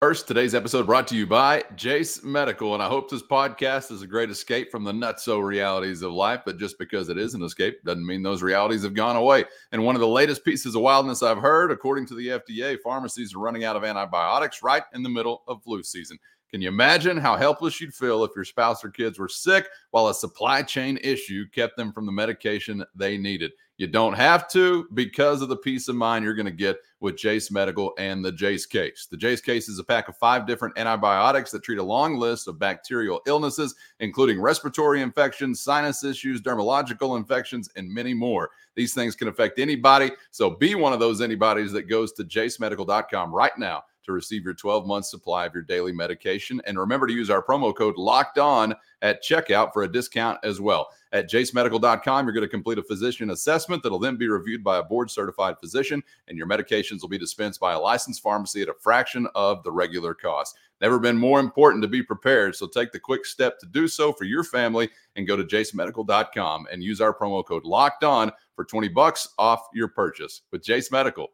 First, 0.00 0.26
today's 0.26 0.54
episode 0.54 0.86
brought 0.86 1.06
to 1.08 1.14
you 1.14 1.26
by 1.26 1.62
Jase 1.76 2.24
Medical. 2.24 2.72
And 2.72 2.82
I 2.82 2.88
hope 2.88 3.10
this 3.10 3.22
podcast 3.22 3.92
is 3.92 4.00
a 4.00 4.06
great 4.06 4.30
escape 4.30 4.70
from 4.70 4.82
the 4.82 4.92
nutso 4.92 5.44
realities 5.44 6.00
of 6.00 6.12
life. 6.12 6.40
But 6.46 6.56
just 6.56 6.78
because 6.78 7.10
it 7.10 7.18
is 7.18 7.34
an 7.34 7.42
escape 7.42 7.84
doesn't 7.84 8.06
mean 8.06 8.22
those 8.22 8.42
realities 8.42 8.82
have 8.84 8.94
gone 8.94 9.16
away. 9.16 9.44
And 9.72 9.84
one 9.84 9.96
of 9.96 10.00
the 10.00 10.08
latest 10.08 10.42
pieces 10.42 10.74
of 10.74 10.80
wildness 10.80 11.22
I've 11.22 11.36
heard, 11.36 11.70
according 11.70 12.06
to 12.06 12.14
the 12.14 12.28
FDA, 12.28 12.78
pharmacies 12.82 13.34
are 13.34 13.40
running 13.40 13.64
out 13.64 13.76
of 13.76 13.84
antibiotics 13.84 14.62
right 14.62 14.84
in 14.94 15.02
the 15.02 15.10
middle 15.10 15.42
of 15.46 15.62
flu 15.62 15.82
season. 15.82 16.18
Can 16.50 16.60
you 16.60 16.68
imagine 16.68 17.16
how 17.16 17.36
helpless 17.36 17.80
you'd 17.80 17.94
feel 17.94 18.24
if 18.24 18.32
your 18.34 18.44
spouse 18.44 18.84
or 18.84 18.90
kids 18.90 19.20
were 19.20 19.28
sick 19.28 19.68
while 19.92 20.08
a 20.08 20.14
supply 20.14 20.62
chain 20.62 20.98
issue 21.00 21.46
kept 21.50 21.76
them 21.76 21.92
from 21.92 22.06
the 22.06 22.12
medication 22.12 22.84
they 22.96 23.16
needed? 23.16 23.52
You 23.76 23.86
don't 23.86 24.14
have 24.14 24.46
to 24.50 24.88
because 24.92 25.42
of 25.42 25.48
the 25.48 25.56
peace 25.56 25.88
of 25.88 25.94
mind 25.94 26.24
you're 26.24 26.34
going 26.34 26.46
to 26.46 26.52
get 26.52 26.76
with 26.98 27.16
Jase 27.16 27.52
Medical 27.52 27.94
and 27.98 28.22
the 28.22 28.32
Jase 28.32 28.66
case. 28.66 29.06
The 29.10 29.16
Jase 29.16 29.40
case 29.40 29.68
is 29.68 29.78
a 29.78 29.84
pack 29.84 30.08
of 30.08 30.16
five 30.16 30.44
different 30.44 30.76
antibiotics 30.76 31.52
that 31.52 31.62
treat 31.62 31.78
a 31.78 31.82
long 31.82 32.16
list 32.16 32.48
of 32.48 32.58
bacterial 32.58 33.22
illnesses, 33.26 33.74
including 34.00 34.40
respiratory 34.40 35.02
infections, 35.02 35.60
sinus 35.60 36.04
issues, 36.04 36.42
dermatological 36.42 37.16
infections, 37.16 37.70
and 37.76 37.88
many 37.88 38.12
more. 38.12 38.50
These 38.74 38.92
things 38.92 39.14
can 39.14 39.28
affect 39.28 39.58
anybody. 39.58 40.10
So 40.30 40.50
be 40.50 40.74
one 40.74 40.92
of 40.92 41.00
those 41.00 41.20
anybody's 41.20 41.72
that 41.72 41.88
goes 41.88 42.12
to 42.14 42.24
jasemedical.com 42.24 43.32
right 43.32 43.56
now 43.56 43.84
to 44.04 44.12
receive 44.12 44.44
your 44.44 44.54
12 44.54 44.86
month 44.86 45.06
supply 45.06 45.46
of 45.46 45.54
your 45.54 45.62
daily 45.62 45.92
medication. 45.92 46.60
And 46.66 46.78
remember 46.78 47.06
to 47.06 47.12
use 47.12 47.30
our 47.30 47.42
promo 47.42 47.74
code 47.74 47.96
locked 47.96 48.38
on 48.38 48.74
at 49.02 49.22
checkout 49.22 49.72
for 49.72 49.82
a 49.82 49.90
discount 49.90 50.38
as 50.42 50.60
well. 50.60 50.88
At 51.12 51.28
jasemedical.com, 51.28 52.24
you're 52.24 52.32
going 52.32 52.42
to 52.42 52.48
complete 52.48 52.78
a 52.78 52.84
physician 52.84 53.30
assessment 53.30 53.82
that'll 53.82 53.98
then 53.98 54.16
be 54.16 54.28
reviewed 54.28 54.62
by 54.62 54.78
a 54.78 54.82
board 54.82 55.10
certified 55.10 55.56
physician, 55.58 56.02
and 56.28 56.38
your 56.38 56.46
medications 56.46 57.02
will 57.02 57.08
be 57.08 57.18
dispensed 57.18 57.58
by 57.58 57.72
a 57.72 57.80
licensed 57.80 58.22
pharmacy 58.22 58.62
at 58.62 58.68
a 58.68 58.74
fraction 58.74 59.26
of 59.34 59.62
the 59.64 59.72
regular 59.72 60.14
cost. 60.14 60.56
Never 60.80 60.98
been 60.98 61.16
more 61.16 61.40
important 61.40 61.82
to 61.82 61.88
be 61.88 62.02
prepared. 62.02 62.54
So 62.54 62.66
take 62.66 62.92
the 62.92 63.00
quick 63.00 63.26
step 63.26 63.58
to 63.58 63.66
do 63.66 63.88
so 63.88 64.12
for 64.12 64.24
your 64.24 64.44
family 64.44 64.88
and 65.16 65.26
go 65.26 65.36
to 65.36 65.44
jasemedical.com 65.44 66.68
and 66.70 66.82
use 66.82 67.00
our 67.00 67.12
promo 67.12 67.44
code 67.44 67.64
locked 67.64 68.04
on 68.04 68.30
for 68.54 68.64
20 68.64 68.88
bucks 68.88 69.28
off 69.36 69.66
your 69.74 69.88
purchase 69.88 70.42
with 70.52 70.62
Jase 70.62 70.90
Medical. 70.92 71.28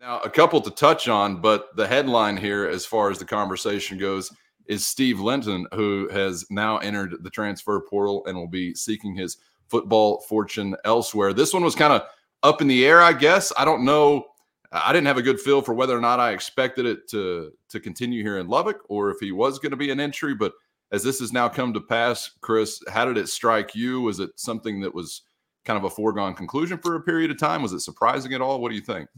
Now, 0.00 0.18
a 0.20 0.30
couple 0.30 0.62
to 0.62 0.70
touch 0.70 1.08
on, 1.08 1.42
but 1.42 1.76
the 1.76 1.86
headline 1.86 2.38
here, 2.38 2.66
as 2.66 2.86
far 2.86 3.10
as 3.10 3.18
the 3.18 3.26
conversation 3.26 3.98
goes, 3.98 4.32
is 4.64 4.86
Steve 4.86 5.20
Linton, 5.20 5.66
who 5.74 6.08
has 6.08 6.46
now 6.48 6.78
entered 6.78 7.22
the 7.22 7.28
transfer 7.28 7.78
portal 7.82 8.24
and 8.24 8.34
will 8.34 8.48
be 8.48 8.74
seeking 8.74 9.14
his 9.14 9.36
football 9.68 10.20
fortune 10.22 10.74
elsewhere. 10.86 11.34
This 11.34 11.52
one 11.52 11.62
was 11.62 11.74
kind 11.74 11.92
of 11.92 12.02
up 12.42 12.62
in 12.62 12.68
the 12.68 12.86
air, 12.86 13.02
I 13.02 13.12
guess. 13.12 13.52
I 13.58 13.66
don't 13.66 13.84
know. 13.84 14.24
I 14.72 14.92
didn't 14.92 15.06
have 15.06 15.18
a 15.18 15.22
good 15.22 15.38
feel 15.38 15.60
for 15.60 15.74
whether 15.74 15.96
or 15.96 16.00
not 16.00 16.20
I 16.20 16.32
expected 16.32 16.86
it 16.86 17.08
to 17.10 17.52
to 17.68 17.80
continue 17.80 18.22
here 18.22 18.38
in 18.38 18.48
Lubbock 18.48 18.78
or 18.88 19.10
if 19.10 19.18
he 19.18 19.32
was 19.32 19.58
going 19.58 19.72
to 19.72 19.76
be 19.76 19.90
an 19.90 20.00
entry. 20.00 20.34
But 20.34 20.52
as 20.92 21.02
this 21.02 21.18
has 21.18 21.32
now 21.32 21.48
come 21.48 21.74
to 21.74 21.80
pass, 21.80 22.30
Chris, 22.40 22.80
how 22.88 23.04
did 23.04 23.18
it 23.18 23.28
strike 23.28 23.74
you? 23.74 24.00
Was 24.00 24.20
it 24.20 24.30
something 24.36 24.80
that 24.80 24.94
was 24.94 25.22
kind 25.64 25.76
of 25.76 25.84
a 25.84 25.90
foregone 25.90 26.34
conclusion 26.34 26.78
for 26.78 26.94
a 26.94 27.02
period 27.02 27.30
of 27.30 27.38
time? 27.38 27.62
Was 27.62 27.72
it 27.72 27.80
surprising 27.80 28.32
at 28.32 28.40
all? 28.40 28.60
What 28.62 28.70
do 28.70 28.76
you 28.76 28.80
think? 28.80 29.08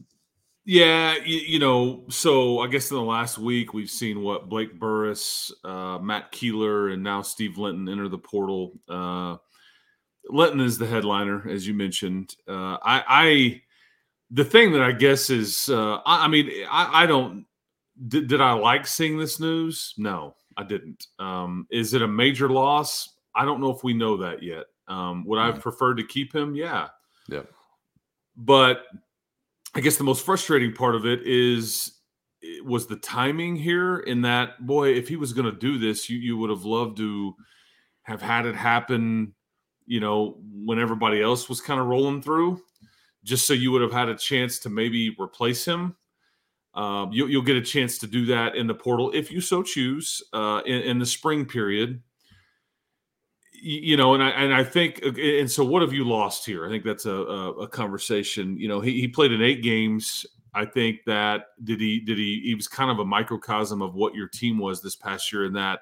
Yeah, 0.65 1.17
you, 1.25 1.39
you, 1.39 1.59
know, 1.59 2.05
so 2.09 2.61
I 2.61 2.69
guess 2.69 2.91
in 2.91 2.97
the 2.97 3.03
last 3.03 3.37
week 3.37 3.75
we've 3.75 3.91
seen 3.91 4.23
what 4.23 4.49
Blake 4.49 4.79
Burris, 4.79 5.53
uh, 5.65 5.99
Matt 5.99 6.31
Keeler, 6.31 6.91
and 6.91 7.03
now 7.03 7.21
Steve 7.23 7.59
Linton 7.59 7.89
enter 7.89 8.09
the 8.09 8.19
portal. 8.19 8.73
Uh, 8.89 9.39
Linton 10.29 10.61
is 10.61 10.79
the 10.79 10.87
headliner, 10.87 11.49
as 11.49 11.67
you 11.67 11.75
mentioned. 11.75 12.37
Uh, 12.47 12.79
I, 12.83 13.05
I, 13.09 13.63
the 14.31 14.45
thing 14.45 14.73
that 14.73 14.83
I 14.83 14.93
guess 14.93 15.31
is, 15.31 15.69
uh, 15.69 15.97
I, 16.07 16.27
I, 16.27 16.29
mean, 16.29 16.49
I, 16.71 17.03
I 17.03 17.07
don't. 17.07 17.45
Did, 18.09 18.29
did 18.29 18.41
I 18.41 18.53
like 18.53 18.87
seeing 18.87 19.19
this 19.19 19.41
news? 19.41 19.95
No, 19.99 20.35
I 20.57 20.63
didn't. 20.63 21.07
Um, 21.19 21.67
is 21.71 21.93
it 21.93 22.03
a 22.03 22.09
major 22.09 22.49
loss? 22.49 23.17
I 23.35 23.45
don't 23.45 23.61
know 23.61 23.71
if 23.71 23.83
we 23.83 23.95
know 23.95 24.17
that 24.19 24.43
yet. 24.43 24.65
Um, 24.89 25.25
would 25.27 25.39
I 25.39 25.47
have 25.47 25.61
preferred 25.61 25.97
to 25.97 26.07
keep 26.07 26.35
him? 26.35 26.55
Yeah. 26.55 26.89
Yeah. 27.29 27.43
But 28.37 28.85
I 29.75 29.81
guess 29.81 29.97
the 29.97 30.05
most 30.05 30.25
frustrating 30.25 30.75
part 30.75 30.95
of 30.95 31.07
it 31.07 31.27
is 31.27 31.99
it 32.41 32.65
was 32.65 32.87
the 32.87 32.97
timing 32.97 33.57
here 33.57 33.99
in 33.99 34.23
that 34.23 34.67
boy 34.67 34.91
if 34.91 35.09
he 35.09 35.17
was 35.17 35.33
going 35.33 35.51
to 35.51 35.59
do 35.59 35.79
this 35.79 36.11
you 36.11 36.19
you 36.19 36.37
would 36.37 36.51
have 36.51 36.65
loved 36.65 36.97
to 36.97 37.35
have 38.03 38.21
had 38.21 38.47
it 38.47 38.57
happen 38.57 39.33
you 39.87 40.01
know 40.01 40.39
when 40.53 40.79
everybody 40.79 41.23
else 41.23 41.49
was 41.49 41.61
kind 41.61 41.81
of 41.81 41.87
rolling 41.87 42.21
through 42.21 42.61
just 43.25 43.47
so 43.47 43.55
you 43.55 43.71
would 43.71 43.83
have 43.83 43.93
had 43.93 44.09
a 44.09 44.17
chance 44.17 44.59
to 44.61 44.71
maybe 44.71 45.15
replace 45.19 45.65
him. 45.65 45.97
Um, 46.75 47.13
you, 47.13 47.27
will 47.27 47.43
get 47.43 47.57
a 47.57 47.63
chance 47.63 47.99
to 47.99 48.07
do 48.07 48.25
that 48.27 48.57
in 48.57 48.67
the 48.67 48.75
portal 48.75 49.11
if 49.13 49.31
you 49.31 49.43
so 49.43 49.63
choose 49.63 50.23
uh, 50.33 50.63
in, 50.65 50.81
in 50.83 50.99
the 50.99 51.07
spring 51.07 51.45
period 51.45 52.03
you 53.63 53.97
know, 53.97 54.15
and 54.15 54.23
I 54.23 54.31
and 54.31 54.53
I 54.53 54.65
think, 54.65 55.01
uh, 55.05 55.13
and 55.15 55.51
so 55.51 55.65
what 55.65 55.83
have 55.83 55.93
you 55.93 56.05
lost 56.05 56.45
here? 56.45 56.67
I 56.67 56.69
think 56.69 56.85
that's 56.85 57.07
a, 57.07 57.15
a, 57.15 57.51
a 57.61 57.69
conversation. 57.69 58.59
You 58.59 58.67
know, 58.67 58.81
he, 58.81 59.01
he 59.01 59.07
played 59.07 59.31
in 59.31 59.41
eight 59.41 59.63
games. 59.63 60.27
I 60.53 60.65
think 60.65 60.99
that 61.07 61.47
did 61.63 61.81
he 61.81 62.01
did 62.01 62.19
he 62.19 62.41
he 62.45 62.55
was 62.57 62.67
kind 62.67 62.91
of 62.91 62.99
a 62.99 63.05
microcosm 63.05 63.81
of 63.81 63.95
what 63.95 64.15
your 64.17 64.27
team 64.27 64.59
was 64.59 64.83
this 64.83 64.97
past 64.97 65.33
year, 65.33 65.45
in 65.45 65.53
that 65.53 65.81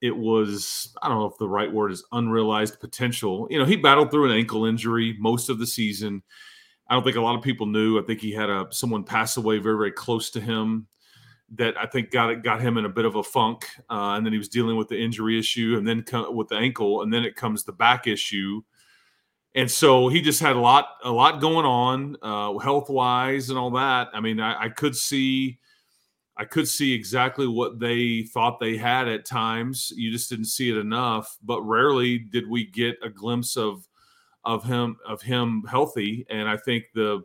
it 0.00 0.16
was 0.16 0.94
I 1.02 1.08
don't 1.08 1.18
know 1.18 1.26
if 1.26 1.36
the 1.38 1.48
right 1.48 1.70
word 1.70 1.90
is 1.90 2.04
unrealized 2.12 2.78
potential. 2.78 3.48
You 3.50 3.58
know, 3.58 3.64
he 3.64 3.76
battled 3.76 4.12
through 4.12 4.30
an 4.30 4.36
ankle 4.36 4.64
injury 4.64 5.16
most 5.18 5.48
of 5.48 5.58
the 5.58 5.66
season. 5.66 6.22
I 6.88 6.94
don't 6.94 7.02
think 7.02 7.16
a 7.16 7.20
lot 7.20 7.36
of 7.36 7.42
people 7.42 7.66
knew. 7.66 7.98
I 7.98 8.02
think 8.02 8.20
he 8.20 8.30
had 8.30 8.48
a 8.48 8.68
someone 8.70 9.02
pass 9.02 9.36
away 9.36 9.58
very 9.58 9.76
very 9.76 9.92
close 9.92 10.30
to 10.30 10.40
him 10.40 10.86
that 11.54 11.76
I 11.76 11.86
think 11.86 12.10
got 12.10 12.42
got 12.42 12.60
him 12.60 12.78
in 12.78 12.84
a 12.84 12.88
bit 12.88 13.04
of 13.04 13.16
a 13.16 13.22
funk, 13.22 13.66
uh, 13.90 14.14
and 14.16 14.24
then 14.24 14.32
he 14.32 14.38
was 14.38 14.48
dealing 14.48 14.76
with 14.76 14.88
the 14.88 14.98
injury 14.98 15.38
issue, 15.38 15.76
and 15.76 15.86
then 15.86 16.04
with 16.30 16.48
the 16.48 16.56
ankle, 16.56 17.02
and 17.02 17.12
then 17.12 17.24
it 17.24 17.36
comes 17.36 17.64
the 17.64 17.72
back 17.72 18.06
issue, 18.06 18.62
and 19.54 19.70
so 19.70 20.08
he 20.08 20.20
just 20.20 20.40
had 20.40 20.56
a 20.56 20.60
lot 20.60 20.88
a 21.04 21.10
lot 21.10 21.40
going 21.40 21.66
on 21.66 22.16
uh, 22.22 22.56
health 22.58 22.88
wise 22.88 23.50
and 23.50 23.58
all 23.58 23.70
that. 23.72 24.08
I 24.14 24.20
mean, 24.20 24.40
I, 24.40 24.64
I 24.64 24.68
could 24.68 24.96
see. 24.96 25.58
I 26.34 26.46
could 26.46 26.66
see 26.66 26.94
exactly 26.94 27.46
what 27.46 27.78
they 27.78 28.22
thought 28.22 28.58
they 28.58 28.78
had 28.78 29.06
at 29.06 29.26
times. 29.26 29.92
You 29.94 30.10
just 30.10 30.30
didn't 30.30 30.46
see 30.46 30.70
it 30.70 30.78
enough, 30.78 31.36
but 31.42 31.60
rarely 31.60 32.18
did 32.18 32.48
we 32.48 32.64
get 32.64 32.96
a 33.02 33.10
glimpse 33.10 33.58
of 33.58 33.86
of 34.44 34.64
him 34.64 34.96
of 35.06 35.20
him 35.20 35.62
healthy. 35.68 36.26
And 36.30 36.48
I 36.48 36.56
think 36.56 36.84
the 36.94 37.22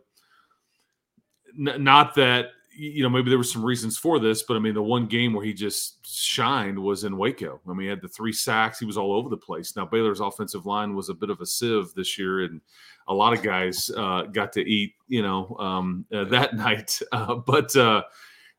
not 1.56 2.14
that 2.16 2.50
you 2.78 3.02
know, 3.02 3.08
maybe 3.08 3.28
there 3.28 3.38
were 3.38 3.44
some 3.44 3.64
reasons 3.64 3.98
for 3.98 4.20
this, 4.20 4.44
but 4.44 4.56
I 4.56 4.60
mean, 4.60 4.74
the 4.74 4.82
one 4.82 5.06
game 5.06 5.32
where 5.32 5.44
he 5.44 5.52
just 5.52 6.06
shined 6.06 6.78
was 6.78 7.02
in 7.02 7.16
Waco. 7.16 7.60
I 7.68 7.72
mean, 7.72 7.80
he 7.80 7.86
had 7.88 8.00
the 8.00 8.08
three 8.08 8.32
sacks. 8.32 8.78
He 8.78 8.86
was 8.86 8.96
all 8.96 9.12
over 9.12 9.28
the 9.28 9.36
place. 9.36 9.74
Now, 9.74 9.84
Baylor's 9.84 10.20
offensive 10.20 10.64
line 10.64 10.94
was 10.94 11.08
a 11.08 11.14
bit 11.14 11.28
of 11.28 11.40
a 11.40 11.46
sieve 11.46 11.92
this 11.96 12.16
year, 12.16 12.44
and 12.44 12.60
a 13.08 13.14
lot 13.14 13.32
of 13.32 13.42
guys 13.42 13.90
uh, 13.96 14.22
got 14.22 14.52
to 14.52 14.60
eat, 14.60 14.94
you 15.08 15.22
know, 15.22 15.56
um, 15.58 16.06
uh, 16.14 16.24
that 16.24 16.54
night. 16.56 17.00
Uh, 17.10 17.34
but 17.34 17.74
uh, 17.74 18.02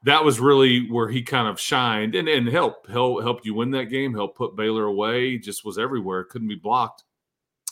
that 0.04 0.26
was 0.26 0.42
really 0.42 0.90
where 0.92 1.08
he 1.08 1.22
kind 1.22 1.48
of 1.48 1.58
shined 1.58 2.14
and, 2.14 2.28
and 2.28 2.48
helped 2.50 2.90
help 2.90 3.24
helped 3.24 3.46
you 3.46 3.54
win 3.54 3.72
that 3.72 3.86
game. 3.86 4.14
Helped 4.14 4.38
put 4.38 4.58
Baylor 4.58 4.86
away. 4.86 5.38
Just 5.38 5.64
was 5.64 5.78
everywhere. 5.78 6.26
Couldn't 6.26 6.50
be 6.50 6.56
blocked. 6.56 7.06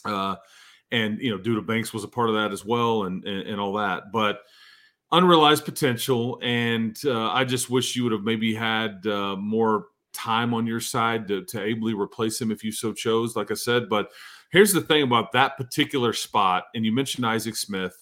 Uh, 0.06 0.38
and 0.92 1.20
you 1.20 1.30
know, 1.30 1.38
Duda 1.38 1.66
Banks 1.66 1.94
was 1.94 2.06
a 2.06 2.08
part 2.08 2.30
of 2.30 2.36
that 2.36 2.54
as 2.54 2.64
well, 2.64 3.04
and, 3.04 3.26
and, 3.26 3.50
and 3.50 3.60
all 3.60 3.74
that. 3.74 4.14
But 4.14 4.40
unrealized 5.12 5.66
potential, 5.66 6.40
and 6.42 6.98
uh, 7.06 7.32
I 7.32 7.46
just 7.46 7.70
wish 7.70 7.96
you 7.96 8.04
would 8.04 8.12
have 8.12 8.24
maybe 8.24 8.54
had 8.54 9.06
uh, 9.08 9.36
more 9.36 9.88
time 10.14 10.54
on 10.54 10.66
your 10.66 10.80
side 10.80 11.28
to, 11.28 11.44
to 11.46 11.62
ably 11.62 11.94
replace 11.94 12.42
him 12.42 12.52
if 12.52 12.64
you 12.64 12.72
so 12.72 12.92
chose. 12.94 13.36
Like 13.36 13.52
I 13.52 13.54
said, 13.54 13.90
but 13.90 14.10
here's 14.52 14.74
the 14.74 14.82
thing 14.82 15.04
about 15.04 15.32
that 15.34 15.58
particular 15.58 16.14
spot, 16.14 16.66
and 16.76 16.86
you 16.86 16.92
mentioned 16.92 17.26
Isaac 17.26 17.56
Smith. 17.56 17.96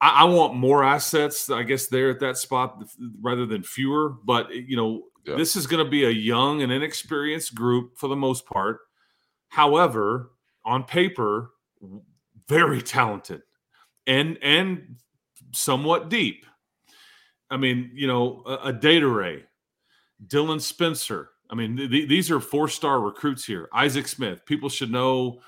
I, 0.00 0.22
I 0.22 0.24
want 0.24 0.54
more 0.54 0.82
assets, 0.82 1.50
I 1.50 1.62
guess, 1.62 1.86
there 1.86 2.10
at 2.10 2.20
that 2.20 2.38
spot 2.38 2.82
rather 3.20 3.46
than 3.46 3.62
fewer. 3.62 4.10
But 4.24 4.54
you 4.54 4.76
know, 4.76 5.04
yeah. 5.24 5.36
this 5.36 5.56
is 5.56 5.66
going 5.66 5.84
to 5.84 5.90
be 5.90 6.04
a 6.04 6.10
young 6.10 6.62
and 6.62 6.72
inexperienced 6.72 7.54
group 7.54 7.96
for 7.96 8.08
the 8.08 8.16
most 8.16 8.46
part. 8.46 8.80
However, 9.48 10.32
on 10.64 10.84
paper, 10.84 11.50
very 12.48 12.82
talented 12.82 13.42
and 14.06 14.38
and 14.42 14.96
somewhat 15.54 16.08
deep. 16.08 16.46
I 17.50 17.56
mean, 17.56 17.90
you 17.94 18.06
know, 18.06 18.42
a, 18.62 18.72
data 18.72 19.06
ray, 19.06 19.44
Dylan 20.26 20.60
Spencer. 20.60 21.30
I 21.50 21.54
mean, 21.54 21.76
th- 21.76 22.08
these 22.08 22.30
are 22.30 22.40
four 22.40 22.68
star 22.68 23.00
recruits 23.00 23.44
here. 23.44 23.68
Isaac 23.72 24.08
Smith. 24.08 24.44
People 24.46 24.68
should 24.68 24.90
know 24.90 25.40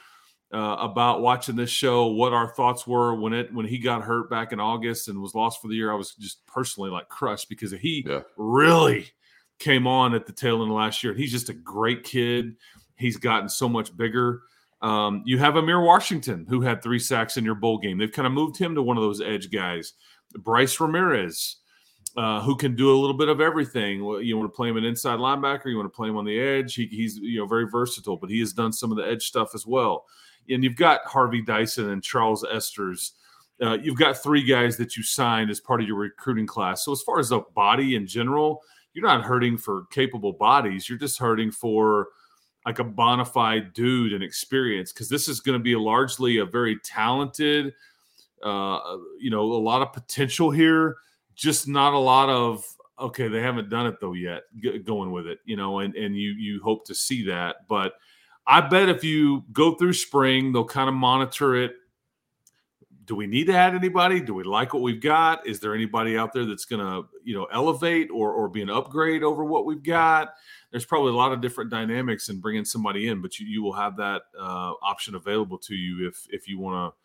uh, 0.52 0.76
about 0.78 1.22
watching 1.22 1.56
this 1.56 1.70
show 1.70 2.06
what 2.06 2.32
our 2.32 2.48
thoughts 2.48 2.86
were 2.86 3.14
when 3.14 3.32
it 3.32 3.52
when 3.52 3.66
he 3.66 3.78
got 3.78 4.02
hurt 4.02 4.30
back 4.30 4.52
in 4.52 4.60
August 4.60 5.08
and 5.08 5.20
was 5.20 5.34
lost 5.34 5.60
for 5.60 5.68
the 5.68 5.74
year. 5.74 5.90
I 5.90 5.96
was 5.96 6.14
just 6.14 6.46
personally 6.46 6.90
like 6.90 7.08
crushed 7.08 7.48
because 7.48 7.72
he 7.72 8.04
yeah. 8.06 8.20
really 8.36 9.06
came 9.58 9.86
on 9.86 10.14
at 10.14 10.26
the 10.26 10.32
tail 10.32 10.62
end 10.62 10.70
of 10.70 10.76
last 10.76 11.02
year. 11.02 11.14
He's 11.14 11.32
just 11.32 11.48
a 11.48 11.54
great 11.54 12.04
kid. 12.04 12.56
He's 12.96 13.16
gotten 13.16 13.48
so 13.48 13.68
much 13.68 13.96
bigger. 13.96 14.42
Um, 14.82 15.22
you 15.24 15.38
have 15.38 15.56
Amir 15.56 15.80
Washington, 15.80 16.46
who 16.48 16.60
had 16.60 16.82
three 16.82 16.98
sacks 16.98 17.36
in 17.36 17.44
your 17.44 17.54
bowl 17.54 17.78
game. 17.78 17.98
They've 17.98 18.12
kind 18.12 18.26
of 18.26 18.32
moved 18.32 18.58
him 18.58 18.74
to 18.74 18.82
one 18.82 18.96
of 18.96 19.02
those 19.02 19.20
edge 19.20 19.50
guys. 19.50 19.94
Bryce 20.34 20.78
Ramirez, 20.80 21.56
uh, 22.16 22.42
who 22.42 22.56
can 22.56 22.74
do 22.74 22.90
a 22.90 22.98
little 22.98 23.16
bit 23.16 23.28
of 23.28 23.40
everything. 23.40 23.98
You 24.22 24.36
want 24.36 24.52
to 24.52 24.56
play 24.56 24.68
him 24.68 24.76
an 24.76 24.84
inside 24.84 25.18
linebacker, 25.18 25.66
you 25.66 25.76
want 25.76 25.92
to 25.92 25.96
play 25.96 26.08
him 26.08 26.16
on 26.16 26.24
the 26.24 26.38
edge. 26.38 26.74
He, 26.74 26.86
he's 26.86 27.16
you 27.16 27.38
know 27.38 27.46
very 27.46 27.68
versatile, 27.70 28.16
but 28.16 28.30
he 28.30 28.40
has 28.40 28.52
done 28.52 28.72
some 28.72 28.90
of 28.90 28.98
the 28.98 29.06
edge 29.06 29.26
stuff 29.26 29.54
as 29.54 29.66
well. 29.66 30.04
And 30.48 30.62
you've 30.62 30.76
got 30.76 31.04
Harvey 31.04 31.42
Dyson 31.42 31.90
and 31.90 32.02
Charles 32.02 32.44
Esters. 32.44 33.12
Uh, 33.60 33.78
you've 33.82 33.98
got 33.98 34.22
three 34.22 34.44
guys 34.44 34.76
that 34.76 34.96
you 34.96 35.02
signed 35.02 35.50
as 35.50 35.60
part 35.60 35.80
of 35.80 35.86
your 35.86 35.96
recruiting 35.96 36.46
class. 36.46 36.84
So 36.84 36.92
as 36.92 37.00
far 37.02 37.18
as 37.18 37.30
the 37.30 37.40
body 37.54 37.96
in 37.96 38.06
general, 38.06 38.60
you're 38.92 39.06
not 39.06 39.24
hurting 39.24 39.56
for 39.56 39.84
capable 39.90 40.34
bodies. 40.34 40.88
You're 40.88 40.98
just 40.98 41.18
hurting 41.18 41.50
for 41.50 42.08
like 42.66 42.80
a 42.80 42.84
bona 42.84 43.24
fide 43.24 43.72
dude 43.72 44.12
and 44.12 44.24
experience 44.24 44.92
because 44.92 45.08
this 45.08 45.28
is 45.28 45.40
going 45.40 45.56
to 45.58 45.62
be 45.62 45.76
largely 45.76 46.38
a 46.38 46.44
very 46.44 46.76
talented, 46.80 47.72
uh, 48.42 48.96
you 49.20 49.30
know, 49.30 49.40
a 49.40 49.62
lot 49.62 49.82
of 49.82 49.92
potential 49.92 50.50
here, 50.50 50.96
just 51.36 51.68
not 51.68 51.94
a 51.94 51.98
lot 51.98 52.28
of 52.28 52.64
okay. 52.98 53.28
They 53.28 53.40
haven't 53.40 53.70
done 53.70 53.86
it 53.86 54.00
though 54.00 54.14
yet. 54.14 54.42
G- 54.58 54.80
going 54.80 55.12
with 55.12 55.28
it, 55.28 55.38
you 55.44 55.56
know, 55.56 55.78
and 55.78 55.94
and 55.94 56.16
you 56.16 56.32
you 56.32 56.60
hope 56.62 56.84
to 56.86 56.94
see 56.94 57.24
that, 57.26 57.68
but 57.68 57.94
I 58.48 58.60
bet 58.60 58.88
if 58.88 59.02
you 59.02 59.44
go 59.52 59.74
through 59.74 59.94
spring, 59.94 60.52
they'll 60.52 60.64
kind 60.64 60.88
of 60.88 60.94
monitor 60.94 61.56
it. 61.56 61.76
Do 63.06 63.14
we 63.14 63.26
need 63.26 63.46
to 63.46 63.54
add 63.54 63.74
anybody? 63.74 64.20
Do 64.20 64.34
we 64.34 64.44
like 64.44 64.74
what 64.74 64.82
we've 64.82 65.00
got? 65.00 65.46
Is 65.46 65.60
there 65.60 65.74
anybody 65.74 66.18
out 66.18 66.32
there 66.32 66.44
that's 66.44 66.64
going 66.64 66.84
to, 66.84 67.08
you 67.24 67.34
know, 67.34 67.46
elevate 67.52 68.10
or 68.12 68.32
or 68.32 68.48
be 68.48 68.62
an 68.62 68.70
upgrade 68.70 69.22
over 69.22 69.44
what 69.44 69.64
we've 69.64 69.82
got? 69.82 70.34
there's 70.70 70.84
probably 70.84 71.10
a 71.10 71.16
lot 71.16 71.32
of 71.32 71.40
different 71.40 71.70
dynamics 71.70 72.28
in 72.28 72.38
bringing 72.38 72.64
somebody 72.64 73.08
in, 73.08 73.22
but 73.22 73.38
you, 73.38 73.46
you 73.46 73.62
will 73.62 73.72
have 73.72 73.96
that 73.96 74.22
uh, 74.38 74.72
option 74.82 75.14
available 75.14 75.56
to 75.56 75.74
you 75.74 76.06
if 76.06 76.26
if 76.30 76.48
you 76.48 76.58
want 76.58 76.92
to 76.92 76.96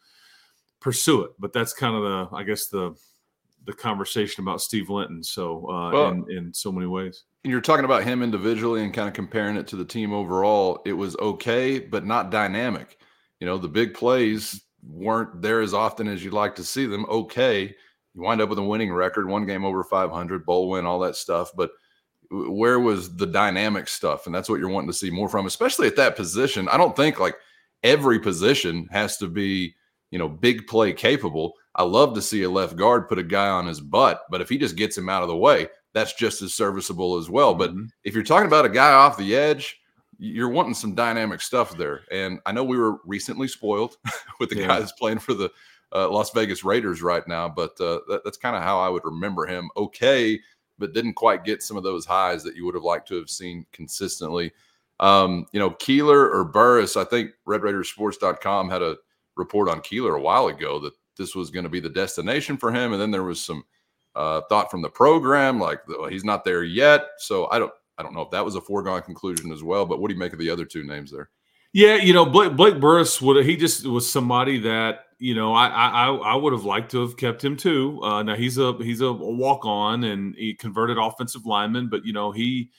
pursue 0.81 1.21
it. 1.21 1.31
But 1.39 1.53
that's 1.53 1.73
kind 1.73 1.95
of 1.95 2.01
the 2.03 2.35
I 2.35 2.43
guess 2.43 2.67
the 2.67 2.95
the 3.65 3.73
conversation 3.73 4.43
about 4.43 4.61
Steve 4.61 4.89
Linton. 4.89 5.23
So 5.23 5.69
uh, 5.69 5.91
well, 5.91 6.09
in 6.09 6.29
in 6.29 6.53
so 6.53 6.71
many 6.71 6.87
ways. 6.87 7.23
And 7.43 7.51
you're 7.51 7.61
talking 7.61 7.85
about 7.85 8.03
him 8.03 8.21
individually 8.21 8.83
and 8.83 8.93
kind 8.93 9.07
of 9.07 9.13
comparing 9.13 9.55
it 9.55 9.67
to 9.67 9.75
the 9.75 9.85
team 9.85 10.13
overall. 10.13 10.81
It 10.85 10.93
was 10.93 11.15
okay, 11.17 11.79
but 11.79 12.05
not 12.05 12.29
dynamic. 12.29 12.97
You 13.39 13.47
know, 13.47 13.57
the 13.57 13.69
big 13.69 13.93
plays 13.93 14.61
weren't 14.83 15.41
there 15.41 15.61
as 15.61 15.73
often 15.73 16.07
as 16.07 16.23
you'd 16.23 16.33
like 16.33 16.55
to 16.55 16.63
see 16.63 16.85
them. 16.85 17.05
Okay, 17.09 17.75
you 18.13 18.21
wind 18.21 18.41
up 18.41 18.49
with 18.49 18.59
a 18.59 18.63
winning 18.63 18.91
record, 18.91 19.27
one 19.27 19.45
game 19.45 19.63
over 19.63 19.83
500, 19.83 20.45
bowl 20.45 20.69
win, 20.69 20.85
all 20.85 20.99
that 20.99 21.15
stuff, 21.15 21.51
but 21.55 21.71
where 22.31 22.79
was 22.79 23.15
the 23.15 23.27
dynamic 23.27 23.87
stuff? 23.87 24.25
And 24.25 24.33
that's 24.33 24.49
what 24.49 24.59
you're 24.59 24.69
wanting 24.69 24.89
to 24.89 24.97
see 24.97 25.09
more 25.09 25.27
from, 25.27 25.45
especially 25.45 25.87
at 25.87 25.97
that 25.97 26.15
position. 26.15 26.69
I 26.69 26.77
don't 26.77 26.95
think 26.95 27.19
like 27.19 27.35
every 27.83 28.19
position 28.19 28.87
has 28.91 29.17
to 29.17 29.27
be, 29.27 29.75
you 30.11 30.19
know, 30.19 30.29
big 30.29 30.65
play 30.67 30.93
capable. 30.93 31.53
I 31.75 31.83
love 31.83 32.13
to 32.15 32.21
see 32.21 32.43
a 32.43 32.49
left 32.49 32.75
guard 32.75 33.09
put 33.09 33.19
a 33.19 33.23
guy 33.23 33.49
on 33.49 33.67
his 33.67 33.81
butt, 33.81 34.23
but 34.29 34.41
if 34.41 34.49
he 34.49 34.57
just 34.57 34.75
gets 34.75 34.97
him 34.97 35.09
out 35.09 35.23
of 35.23 35.29
the 35.29 35.37
way, 35.37 35.67
that's 35.93 36.13
just 36.13 36.41
as 36.41 36.53
serviceable 36.53 37.17
as 37.17 37.29
well. 37.29 37.53
But 37.53 37.71
mm-hmm. 37.71 37.85
if 38.03 38.13
you're 38.13 38.23
talking 38.23 38.47
about 38.47 38.65
a 38.65 38.69
guy 38.69 38.93
off 38.93 39.17
the 39.17 39.35
edge, 39.35 39.80
you're 40.23 40.49
wanting 40.49 40.73
some 40.73 40.93
dynamic 40.93 41.41
stuff 41.41 41.75
there. 41.77 42.01
And 42.11 42.39
I 42.45 42.51
know 42.51 42.63
we 42.63 42.77
were 42.77 42.97
recently 43.05 43.47
spoiled 43.47 43.97
with 44.39 44.49
the 44.49 44.59
yeah. 44.59 44.67
that's 44.67 44.91
playing 44.93 45.19
for 45.19 45.33
the 45.33 45.51
uh, 45.93 46.09
Las 46.09 46.31
Vegas 46.31 46.63
Raiders 46.63 47.01
right 47.01 47.27
now, 47.27 47.49
but 47.49 47.71
uh, 47.81 47.99
that, 48.07 48.21
that's 48.23 48.37
kind 48.37 48.55
of 48.55 48.63
how 48.63 48.79
I 48.79 48.89
would 48.89 49.03
remember 49.03 49.45
him. 49.45 49.69
Okay 49.75 50.39
but 50.81 50.93
didn't 50.93 51.13
quite 51.13 51.45
get 51.45 51.63
some 51.63 51.77
of 51.77 51.83
those 51.83 52.05
highs 52.05 52.43
that 52.43 52.55
you 52.57 52.65
would 52.65 52.75
have 52.75 52.83
liked 52.83 53.07
to 53.07 53.15
have 53.15 53.29
seen 53.29 53.65
consistently. 53.71 54.51
Um, 54.99 55.45
you 55.53 55.59
know, 55.59 55.69
Keeler 55.69 56.29
or 56.29 56.43
Burris, 56.43 56.97
I 56.97 57.05
think 57.05 57.31
RedRaidersports.com 57.47 58.69
had 58.69 58.81
a 58.81 58.97
report 59.37 59.69
on 59.69 59.79
Keeler 59.81 60.15
a 60.15 60.21
while 60.21 60.47
ago 60.47 60.79
that 60.79 60.93
this 61.17 61.33
was 61.35 61.51
going 61.51 61.63
to 61.63 61.69
be 61.69 61.79
the 61.79 61.89
destination 61.89 62.57
for 62.57 62.71
him. 62.71 62.91
And 62.91 63.01
then 63.01 63.11
there 63.11 63.23
was 63.23 63.41
some 63.41 63.63
uh, 64.15 64.41
thought 64.49 64.69
from 64.69 64.81
the 64.81 64.89
program, 64.89 65.59
like 65.59 65.87
well, 65.87 66.09
he's 66.09 66.25
not 66.25 66.43
there 66.43 66.63
yet. 66.63 67.05
So 67.19 67.47
I 67.49 67.59
don't, 67.59 67.71
I 68.01 68.03
don't 68.03 68.15
know 68.15 68.21
if 68.21 68.31
that 68.31 68.43
was 68.43 68.55
a 68.55 68.61
foregone 68.61 69.03
conclusion 69.03 69.51
as 69.51 69.61
well. 69.61 69.85
But 69.85 70.01
what 70.01 70.07
do 70.07 70.15
you 70.15 70.19
make 70.19 70.33
of 70.33 70.39
the 70.39 70.49
other 70.49 70.65
two 70.65 70.83
names 70.83 71.11
there? 71.11 71.29
Yeah, 71.71 71.95
you 71.95 72.13
know, 72.13 72.25
Blake, 72.25 72.55
Blake 72.55 72.79
Burris 72.79 73.21
would 73.21 73.45
he 73.45 73.55
just 73.55 73.85
was 73.85 74.09
somebody 74.09 74.59
that 74.59 75.05
you 75.19 75.35
know 75.35 75.53
I 75.53 75.67
I 75.67 76.07
I 76.07 76.35
would 76.35 76.51
have 76.51 76.65
liked 76.65 76.89
to 76.91 77.01
have 77.01 77.15
kept 77.15 77.43
him 77.43 77.55
too. 77.55 78.01
Uh, 78.03 78.23
now 78.23 78.35
he's 78.35 78.57
a 78.57 78.73
he's 78.79 79.01
a 79.01 79.13
walk 79.13 79.65
on 79.65 80.03
and 80.03 80.33
he 80.35 80.55
converted 80.55 80.97
offensive 80.97 81.45
lineman, 81.45 81.89
but 81.89 82.03
you 82.03 82.11
know 82.11 82.31
he 82.31 82.71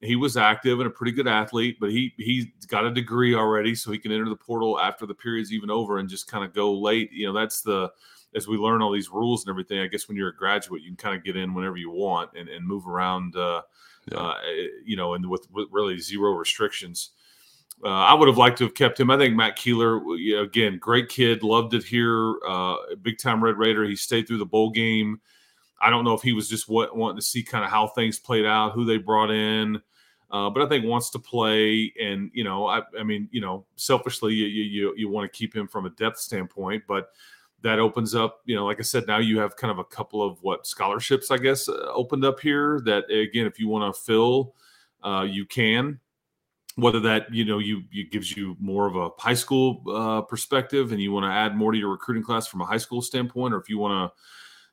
he 0.00 0.16
was 0.16 0.38
active 0.38 0.80
and 0.80 0.86
a 0.86 0.90
pretty 0.90 1.12
good 1.12 1.28
athlete, 1.28 1.76
but 1.78 1.90
he 1.90 2.14
he's 2.16 2.46
got 2.68 2.86
a 2.86 2.90
degree 2.90 3.34
already, 3.34 3.74
so 3.74 3.92
he 3.92 3.98
can 3.98 4.12
enter 4.12 4.28
the 4.28 4.36
portal 4.36 4.80
after 4.80 5.04
the 5.04 5.14
period's 5.14 5.52
even 5.52 5.70
over 5.70 5.98
and 5.98 6.08
just 6.08 6.26
kind 6.26 6.42
of 6.42 6.54
go 6.54 6.72
late. 6.72 7.12
You 7.12 7.26
know, 7.26 7.34
that's 7.34 7.60
the 7.60 7.90
as 8.34 8.46
we 8.46 8.56
learn 8.56 8.82
all 8.82 8.92
these 8.92 9.10
rules 9.10 9.44
and 9.44 9.50
everything. 9.50 9.80
I 9.80 9.86
guess 9.86 10.08
when 10.08 10.16
you're 10.16 10.28
a 10.28 10.36
graduate, 10.36 10.82
you 10.82 10.88
can 10.88 10.96
kind 10.96 11.16
of 11.16 11.24
get 11.24 11.36
in 11.36 11.54
whenever 11.54 11.76
you 11.76 11.90
want 11.90 12.30
and, 12.36 12.48
and 12.48 12.66
move 12.66 12.86
around. 12.86 13.36
Uh, 13.36 13.62
yeah. 14.10 14.18
uh, 14.18 14.34
you 14.84 14.96
know, 14.96 15.14
and 15.14 15.28
with, 15.28 15.46
with 15.50 15.68
really 15.70 15.98
zero 15.98 16.32
restrictions. 16.32 17.10
Uh, 17.82 17.88
I 17.88 18.14
would 18.14 18.28
have 18.28 18.36
liked 18.36 18.58
to 18.58 18.64
have 18.64 18.74
kept 18.74 19.00
him. 19.00 19.10
I 19.10 19.16
think 19.16 19.34
Matt 19.34 19.56
Keeler, 19.56 20.00
again, 20.38 20.78
great 20.78 21.08
kid, 21.08 21.42
loved 21.42 21.72
it 21.72 21.82
here. 21.82 22.34
Uh, 22.46 22.76
big 23.00 23.18
time 23.18 23.42
Red 23.42 23.56
Raider. 23.56 23.84
He 23.84 23.96
stayed 23.96 24.28
through 24.28 24.38
the 24.38 24.46
bowl 24.46 24.70
game. 24.70 25.20
I 25.80 25.88
don't 25.88 26.04
know 26.04 26.12
if 26.12 26.20
he 26.20 26.34
was 26.34 26.48
just 26.48 26.68
what, 26.68 26.94
wanting 26.94 27.16
to 27.16 27.22
see 27.22 27.42
kind 27.42 27.64
of 27.64 27.70
how 27.70 27.86
things 27.86 28.18
played 28.18 28.44
out, 28.44 28.72
who 28.72 28.84
they 28.84 28.98
brought 28.98 29.30
in. 29.30 29.80
Uh, 30.30 30.50
but 30.50 30.62
I 30.62 30.68
think 30.68 30.84
wants 30.84 31.10
to 31.10 31.18
play, 31.18 31.92
and 32.00 32.30
you 32.34 32.44
know, 32.44 32.66
I, 32.66 32.82
I 32.98 33.02
mean, 33.02 33.28
you 33.32 33.40
know, 33.40 33.64
selfishly, 33.74 34.32
you 34.32 34.46
you 34.46 34.94
you 34.96 35.08
want 35.08 35.30
to 35.30 35.36
keep 35.36 35.56
him 35.56 35.66
from 35.66 35.86
a 35.86 35.90
depth 35.90 36.18
standpoint, 36.18 36.84
but 36.86 37.08
that 37.62 37.78
opens 37.78 38.14
up, 38.14 38.40
you 38.44 38.56
know, 38.56 38.64
like 38.64 38.78
I 38.78 38.82
said, 38.82 39.06
now 39.06 39.18
you 39.18 39.38
have 39.38 39.56
kind 39.56 39.70
of 39.70 39.78
a 39.78 39.84
couple 39.84 40.22
of 40.22 40.42
what 40.42 40.66
scholarships, 40.66 41.30
I 41.30 41.36
guess, 41.36 41.68
uh, 41.68 41.72
opened 41.92 42.24
up 42.24 42.40
here. 42.40 42.80
That 42.84 43.10
again, 43.10 43.46
if 43.46 43.58
you 43.58 43.68
want 43.68 43.94
to 43.94 44.00
fill, 44.00 44.54
uh, 45.02 45.26
you 45.28 45.46
can 45.46 46.00
whether 46.76 47.00
that 47.00 47.32
you 47.32 47.44
know 47.44 47.58
you, 47.58 47.82
gives 48.10 48.36
you 48.36 48.56
more 48.60 48.86
of 48.86 48.96
a 48.96 49.10
high 49.18 49.34
school 49.34 49.82
uh, 49.92 50.22
perspective 50.22 50.92
and 50.92 51.00
you 51.00 51.12
want 51.12 51.24
to 51.24 51.30
add 51.30 51.56
more 51.56 51.72
to 51.72 51.78
your 51.78 51.90
recruiting 51.90 52.22
class 52.22 52.46
from 52.46 52.60
a 52.60 52.66
high 52.66 52.78
school 52.78 53.02
standpoint 53.02 53.52
or 53.52 53.58
if 53.58 53.68
you 53.68 53.78
want 53.78 53.92
to 53.92 54.20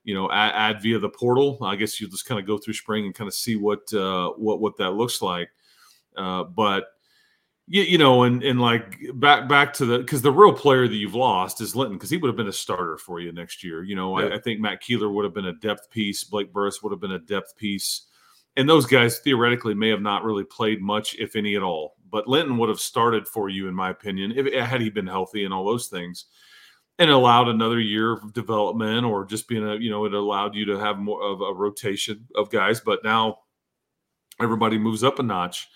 you 0.04 0.13
know 0.13 0.32
add, 0.32 0.54
add, 0.56 0.82
via 0.82 1.00
the 1.00 1.10
portal 1.10 1.58
i 1.62 1.76
guess 1.76 2.00
you 2.00 2.08
just 2.08 2.26
kind 2.26 2.39
of 2.39 2.45
go 2.45 2.58
through 2.58 2.73
spring 2.73 3.06
and 3.06 3.15
kind 3.15 3.28
of 3.28 3.34
see 3.34 3.56
what 3.56 3.91
uh, 3.93 4.30
what 4.32 4.62
what 4.62 4.78
that 4.78 4.91
looks 4.91 5.21
like 5.21 5.50
uh, 6.17 6.43
but 6.43 6.93
you, 7.68 7.84
you 7.84 7.98
know 7.98 8.24
and 8.24 8.44
and 8.44 8.60
like 8.62 9.00
back 9.16 9.48
back 9.48 9.74
to 9.74 9.86
the 9.86 10.00
because 10.00 10.22
the 10.22 10.32
real 10.32 10.54
player 10.54 10.88
that 10.88 10.96
you've 10.96 11.16
lost 11.16 11.62
is 11.62 11.76
linton 11.76 11.98
because 11.98 12.10
he 12.10 12.18
would 12.18 12.28
have 12.28 12.38
been 12.38 12.48
a 12.48 12.54
starter 12.54 12.98
for 12.98 13.20
you 13.20 13.32
next 13.32 13.64
year 13.64 13.84
you 13.84 13.96
know 13.96 14.20
yeah. 14.20 14.28
I, 14.28 14.36
I, 14.36 14.40
think 14.40 14.60
matt 14.60 14.82
keeler 14.82 15.10
would 15.10 15.26
have 15.26 15.34
been 15.34 15.48
a 15.48 15.54
depth 15.54 15.90
piece 15.90 16.24
blake 16.24 16.54
burris 16.54 16.82
would 16.82 16.92
have 16.92 17.02
been 17.02 17.12
a 17.12 17.20
depth 17.20 17.58
piece 17.58 18.08
and 18.58 18.68
those 18.68 18.88
guys 18.88 19.20
theoretically 19.20 19.76
may 19.76 19.90
have 19.90 20.02
not 20.02 20.24
really 20.24 20.44
played 20.44 20.82
much, 20.82 21.16
if 21.20 21.36
any 21.36 21.56
at 21.56 21.62
all. 21.62 21.96
But 22.10 22.28
Linton 22.28 22.58
would 22.58 22.70
have 22.70 22.80
started 22.80 23.28
for 23.28 23.50
you, 23.50 23.68
in 23.68 23.76
my 23.76 23.92
opinion, 23.92 24.34
if 24.36 24.52
had 24.52 24.82
he 24.82 24.90
been 24.90 25.08
healthy 25.08 25.46
and 25.46 25.54
all 25.54 25.64
those 25.64 25.88
things, 25.88 26.26
and 26.98 27.12
allowed 27.12 27.48
another 27.48 27.80
year 27.80 28.14
of 28.14 28.34
development, 28.34 29.06
or 29.06 29.26
just 29.26 29.48
being 29.48 29.64
a 29.64 29.76
you 29.76 29.92
know 29.92 30.06
it 30.06 30.14
allowed 30.14 30.56
you 30.56 30.66
to 30.66 30.80
have 30.80 30.98
more 30.98 31.22
of 31.22 31.42
a 31.42 31.54
rotation 31.54 32.28
of 32.36 32.50
guys. 32.50 32.80
But 32.80 33.04
now 33.04 33.40
everybody 34.42 34.80
moves 34.80 35.04
up 35.04 35.20
a 35.20 35.24
notch, 35.24 35.68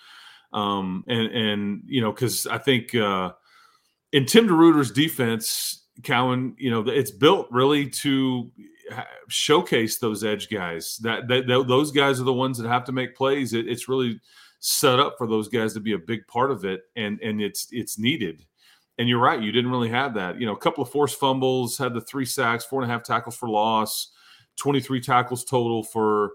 um, 0.52 1.04
and 1.08 1.28
and 1.32 1.82
you 1.86 2.00
know 2.00 2.12
because 2.12 2.46
I 2.46 2.58
think 2.58 2.94
uh, 2.94 3.32
in 4.12 4.26
Tim 4.26 4.48
DeRuyter's 4.48 4.90
defense, 4.90 5.84
Cowan, 6.02 6.54
you 6.58 6.70
know 6.70 6.80
it's 6.88 7.10
built 7.10 7.48
really 7.50 7.88
to 7.90 8.50
showcase 9.28 9.98
those 9.98 10.24
edge 10.24 10.50
guys. 10.50 10.98
That, 10.98 11.28
that, 11.28 11.46
that, 11.46 11.66
those 11.66 11.90
guys 11.90 12.20
are 12.20 12.24
the 12.24 12.32
ones 12.32 12.58
that 12.58 12.68
have 12.68 12.84
to 12.84 12.92
make 12.92 13.16
plays. 13.16 13.52
It, 13.52 13.68
it's 13.68 13.88
really 13.88 14.20
set 14.60 15.00
up 15.00 15.14
for 15.18 15.26
those 15.26 15.48
guys 15.48 15.74
to 15.74 15.80
be 15.80 15.92
a 15.92 15.98
big 15.98 16.26
part 16.26 16.50
of 16.50 16.64
it, 16.64 16.82
and 16.96 17.20
and 17.20 17.40
it's 17.40 17.68
it's 17.70 17.98
needed. 17.98 18.44
And 18.98 19.08
you're 19.08 19.18
right, 19.18 19.40
you 19.40 19.52
didn't 19.52 19.70
really 19.70 19.88
have 19.88 20.14
that. 20.14 20.38
You 20.38 20.46
know, 20.46 20.52
a 20.52 20.58
couple 20.58 20.82
of 20.82 20.90
forced 20.90 21.18
fumbles, 21.18 21.78
had 21.78 21.94
the 21.94 22.00
three 22.00 22.26
sacks, 22.26 22.64
four 22.64 22.82
and 22.82 22.90
a 22.90 22.92
half 22.92 23.02
tackles 23.02 23.36
for 23.36 23.48
loss, 23.48 24.12
23 24.56 25.00
tackles 25.00 25.44
total 25.44 25.82
for 25.82 26.32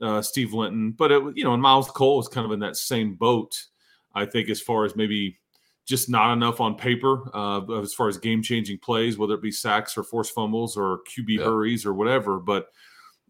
uh, 0.00 0.22
Steve 0.22 0.52
Linton. 0.52 0.92
But 0.92 1.12
it, 1.12 1.22
you 1.36 1.44
know, 1.44 1.54
and 1.54 1.62
Myles 1.62 1.90
Cole 1.90 2.16
was 2.16 2.28
kind 2.28 2.44
of 2.44 2.52
in 2.52 2.60
that 2.60 2.76
same 2.76 3.14
boat. 3.14 3.66
I 4.14 4.26
think 4.26 4.48
as 4.48 4.60
far 4.60 4.84
as 4.84 4.96
maybe 4.96 5.38
just 5.86 6.08
not 6.08 6.32
enough 6.32 6.60
on 6.60 6.76
paper 6.76 7.30
uh, 7.34 7.80
as 7.80 7.94
far 7.94 8.08
as 8.08 8.16
game 8.16 8.42
changing 8.42 8.78
plays, 8.78 9.18
whether 9.18 9.34
it 9.34 9.42
be 9.42 9.50
sacks 9.50 9.96
or 9.96 10.04
forced 10.04 10.34
fumbles 10.34 10.76
or 10.76 11.00
QB 11.08 11.38
yeah. 11.38 11.44
hurries 11.44 11.84
or 11.84 11.94
whatever. 11.94 12.38
But 12.38 12.68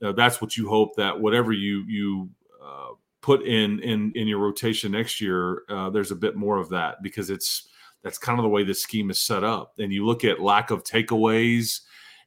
uh, 0.02 0.12
that's 0.12 0.40
what 0.40 0.56
you 0.56 0.68
hope 0.68 0.96
that 0.96 1.18
whatever 1.18 1.52
you 1.52 1.84
you 1.86 2.30
uh, 2.62 2.90
put 3.20 3.42
in 3.42 3.80
in 3.80 4.12
in 4.14 4.28
your 4.28 4.38
rotation 4.38 4.92
next 4.92 5.20
year, 5.20 5.62
uh, 5.68 5.90
there's 5.90 6.10
a 6.10 6.16
bit 6.16 6.36
more 6.36 6.58
of 6.58 6.68
that 6.70 7.02
because 7.02 7.30
it's 7.30 7.68
that's 8.02 8.18
kind 8.18 8.38
of 8.38 8.42
the 8.42 8.48
way 8.48 8.64
this 8.64 8.82
scheme 8.82 9.10
is 9.10 9.20
set 9.20 9.44
up. 9.44 9.74
And 9.78 9.92
you 9.92 10.06
look 10.06 10.24
at 10.24 10.40
lack 10.40 10.70
of 10.70 10.84
takeaways 10.84 11.80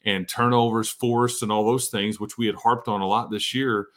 and 0.06 0.28
turnovers 0.28 0.90
forced 0.90 1.44
and 1.44 1.52
all 1.52 1.66
those 1.66 1.88
things, 1.88 2.20
which 2.20 2.38
we 2.38 2.46
had 2.46 2.56
harped 2.56 2.88
on 2.88 3.02
a 3.02 3.08
lot 3.08 3.32
this 3.32 3.54
year. 3.54 3.88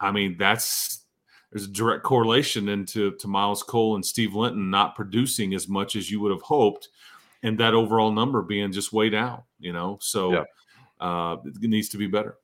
I 0.00 0.12
mean, 0.12 0.36
that's 0.38 1.04
there's 1.52 1.64
a 1.64 1.70
direct 1.70 2.04
correlation 2.04 2.68
into 2.68 3.12
to 3.12 3.28
Myles 3.28 3.62
Cole 3.62 3.96
and 3.96 4.04
Steve 4.06 4.34
Linton 4.34 4.70
not 4.70 4.94
producing 4.94 5.54
as 5.54 5.68
much 5.68 5.96
as 5.96 6.10
you 6.10 6.20
would 6.20 6.30
have 6.30 6.42
hoped, 6.42 6.88
and 7.42 7.58
that 7.58 7.74
overall 7.74 8.12
number 8.12 8.42
being 8.42 8.72
just 8.72 8.92
way 8.92 9.10
down. 9.10 9.42
You 9.58 9.72
know, 9.72 9.98
so 10.00 10.32
yeah. 10.32 10.44
uh, 11.00 11.36
it 11.44 11.68
needs 11.68 11.88
to 11.90 11.98
be 11.98 12.06
better. 12.06 12.36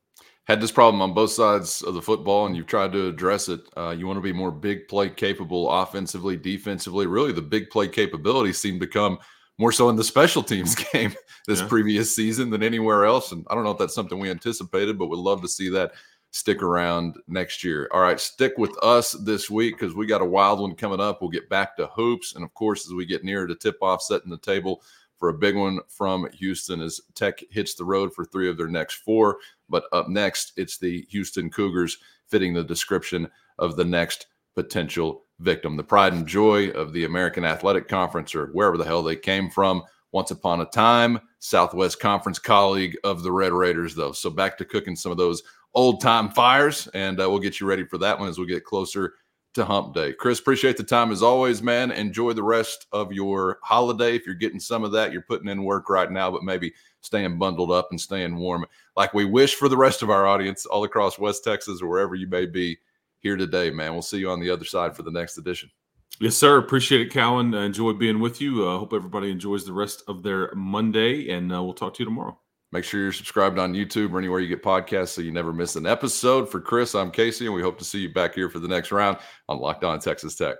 Had 0.45 0.61
this 0.61 0.71
problem 0.71 1.01
on 1.01 1.13
both 1.13 1.31
sides 1.31 1.81
of 1.81 1.93
the 1.93 2.01
football, 2.01 2.45
and 2.45 2.55
you've 2.55 2.67
tried 2.67 2.93
to 2.93 3.07
address 3.07 3.49
it. 3.49 3.61
Uh, 3.75 3.89
you 3.97 4.07
want 4.07 4.17
to 4.17 4.21
be 4.21 4.31
more 4.31 4.51
big 4.51 4.87
play 4.87 5.09
capable, 5.09 5.69
offensively, 5.69 6.37
defensively. 6.37 7.05
Really, 7.05 7.33
the 7.33 7.41
big 7.41 7.69
play 7.69 7.87
capabilities 7.87 8.57
seem 8.57 8.79
to 8.79 8.87
come 8.87 9.19
more 9.57 9.71
so 9.71 9.89
in 9.89 9.95
the 9.95 10.03
special 10.03 10.43
teams 10.43 10.75
game 10.93 11.13
this 11.47 11.61
yeah. 11.61 11.67
previous 11.67 12.15
season 12.15 12.49
than 12.49 12.63
anywhere 12.63 13.05
else. 13.05 13.31
And 13.31 13.45
I 13.49 13.55
don't 13.55 13.63
know 13.63 13.71
if 13.71 13.77
that's 13.77 13.95
something 13.95 14.19
we 14.19 14.29
anticipated, 14.29 14.97
but 14.97 15.07
would 15.07 15.19
love 15.19 15.41
to 15.41 15.47
see 15.47 15.69
that 15.69 15.93
stick 16.37 16.61
around 16.61 17.15
next 17.27 17.63
year. 17.63 17.89
All 17.91 18.01
right, 18.01 18.19
stick 18.19 18.53
with 18.57 18.71
us 18.83 19.13
this 19.13 19.49
week 19.49 19.77
because 19.77 19.95
we 19.95 20.05
got 20.05 20.21
a 20.21 20.25
wild 20.25 20.59
one 20.59 20.75
coming 20.75 20.99
up. 20.99 21.19
We'll 21.19 21.31
get 21.31 21.49
back 21.49 21.75
to 21.77 21.87
hoops. 21.87 22.35
And 22.35 22.43
of 22.43 22.53
course, 22.53 22.85
as 22.85 22.93
we 22.93 23.05
get 23.07 23.23
nearer 23.23 23.47
to 23.47 23.55
tip 23.55 23.77
off, 23.81 24.03
setting 24.03 24.29
the 24.29 24.37
table 24.37 24.83
for 25.17 25.29
a 25.29 25.33
big 25.33 25.55
one 25.55 25.79
from 25.87 26.29
Houston 26.33 26.79
as 26.79 27.01
Tech 27.15 27.39
hits 27.49 27.73
the 27.73 27.83
road 27.83 28.13
for 28.13 28.23
three 28.23 28.49
of 28.49 28.55
their 28.55 28.67
next 28.67 28.97
four. 28.97 29.39
But 29.67 29.85
up 29.91 30.09
next, 30.09 30.53
it's 30.57 30.77
the 30.77 31.07
Houston 31.09 31.49
Cougars 31.49 31.97
fitting 32.27 32.53
the 32.53 32.63
description 32.63 33.27
of 33.57 33.75
the 33.75 33.85
next 33.85 34.27
potential 34.53 35.23
victim. 35.39 35.75
The 35.75 35.83
pride 35.83 36.13
and 36.13 36.27
joy 36.27 36.69
of 36.69 36.93
the 36.93 37.05
American 37.05 37.45
Athletic 37.45 37.87
Conference 37.87 38.35
or 38.35 38.47
wherever 38.47 38.77
the 38.77 38.85
hell 38.85 39.01
they 39.01 39.15
came 39.15 39.49
from. 39.49 39.81
Once 40.11 40.31
upon 40.31 40.61
a 40.61 40.65
time, 40.65 41.19
Southwest 41.39 41.99
Conference 41.99 42.39
colleague 42.39 42.95
of 43.03 43.23
the 43.23 43.31
Red 43.31 43.53
Raiders, 43.53 43.93
though. 43.93 44.13
So 44.13 44.29
back 44.29 44.57
to 44.57 44.65
cooking 44.65 44.95
some 44.95 45.11
of 45.11 45.17
those 45.17 45.43
old 45.73 46.01
time 46.01 46.29
fires, 46.29 46.87
and 46.93 47.21
uh, 47.21 47.29
we'll 47.29 47.39
get 47.39 47.59
you 47.59 47.67
ready 47.67 47.85
for 47.85 47.97
that 47.99 48.19
one 48.19 48.29
as 48.29 48.39
we 48.39 48.45
get 48.45 48.63
closer 48.63 49.13
to 49.53 49.65
Hump 49.65 49.93
Day. 49.93 50.13
Chris, 50.13 50.39
appreciate 50.39 50.77
the 50.77 50.83
time 50.83 51.11
as 51.11 51.23
always, 51.23 51.63
man. 51.63 51.91
Enjoy 51.91 52.33
the 52.33 52.43
rest 52.43 52.85
of 52.91 53.11
your 53.11 53.59
holiday. 53.63 54.15
If 54.15 54.25
you're 54.25 54.35
getting 54.35 54.59
some 54.59 54.83
of 54.83 54.91
that, 54.91 55.11
you're 55.11 55.23
putting 55.23 55.49
in 55.49 55.63
work 55.63 55.89
right 55.89 56.11
now, 56.11 56.29
but 56.29 56.43
maybe 56.43 56.73
staying 57.01 57.39
bundled 57.39 57.71
up 57.71 57.87
and 57.91 57.99
staying 57.99 58.35
warm, 58.35 58.65
like 58.95 59.13
we 59.13 59.25
wish 59.25 59.55
for 59.55 59.69
the 59.69 59.77
rest 59.77 60.01
of 60.01 60.09
our 60.09 60.27
audience 60.27 60.65
all 60.65 60.83
across 60.83 61.17
West 61.17 61.43
Texas 61.43 61.81
or 61.81 61.87
wherever 61.87 62.15
you 62.15 62.27
may 62.27 62.45
be 62.45 62.77
here 63.19 63.35
today, 63.35 63.71
man. 63.71 63.93
We'll 63.93 64.01
see 64.01 64.19
you 64.19 64.29
on 64.29 64.39
the 64.39 64.49
other 64.49 64.65
side 64.65 64.95
for 64.95 65.03
the 65.03 65.11
next 65.11 65.37
edition. 65.37 65.71
Yes, 66.19 66.35
sir. 66.35 66.57
Appreciate 66.57 67.01
it, 67.01 67.11
Cowan. 67.11 67.53
Enjoy 67.53 67.93
being 67.93 68.19
with 68.19 68.41
you. 68.41 68.67
I 68.67 68.75
uh, 68.75 68.79
hope 68.79 68.93
everybody 68.93 69.29
enjoys 69.31 69.65
the 69.65 69.73
rest 69.73 70.03
of 70.07 70.23
their 70.23 70.53
Monday, 70.55 71.29
and 71.29 71.53
uh, 71.53 71.63
we'll 71.63 71.73
talk 71.73 71.93
to 71.95 71.99
you 71.99 72.05
tomorrow. 72.05 72.39
Make 72.71 72.83
sure 72.83 73.01
you're 73.01 73.13
subscribed 73.13 73.59
on 73.59 73.73
YouTube 73.73 74.11
or 74.11 74.19
anywhere 74.19 74.41
you 74.41 74.49
get 74.49 74.61
podcasts 74.61 75.09
so 75.09 75.21
you 75.21 75.31
never 75.31 75.53
miss 75.53 75.77
an 75.77 75.85
episode. 75.85 76.49
For 76.49 76.59
Chris, 76.59 76.95
I'm 76.95 77.11
Casey, 77.11 77.45
and 77.45 77.55
we 77.55 77.61
hope 77.61 77.77
to 77.79 77.85
see 77.85 77.99
you 77.99 78.13
back 78.13 78.35
here 78.35 78.49
for 78.49 78.59
the 78.59 78.67
next 78.67 78.91
round 78.91 79.17
on 79.47 79.59
Locked 79.59 79.85
On 79.85 79.99
Texas 79.99 80.35
Tech. 80.35 80.57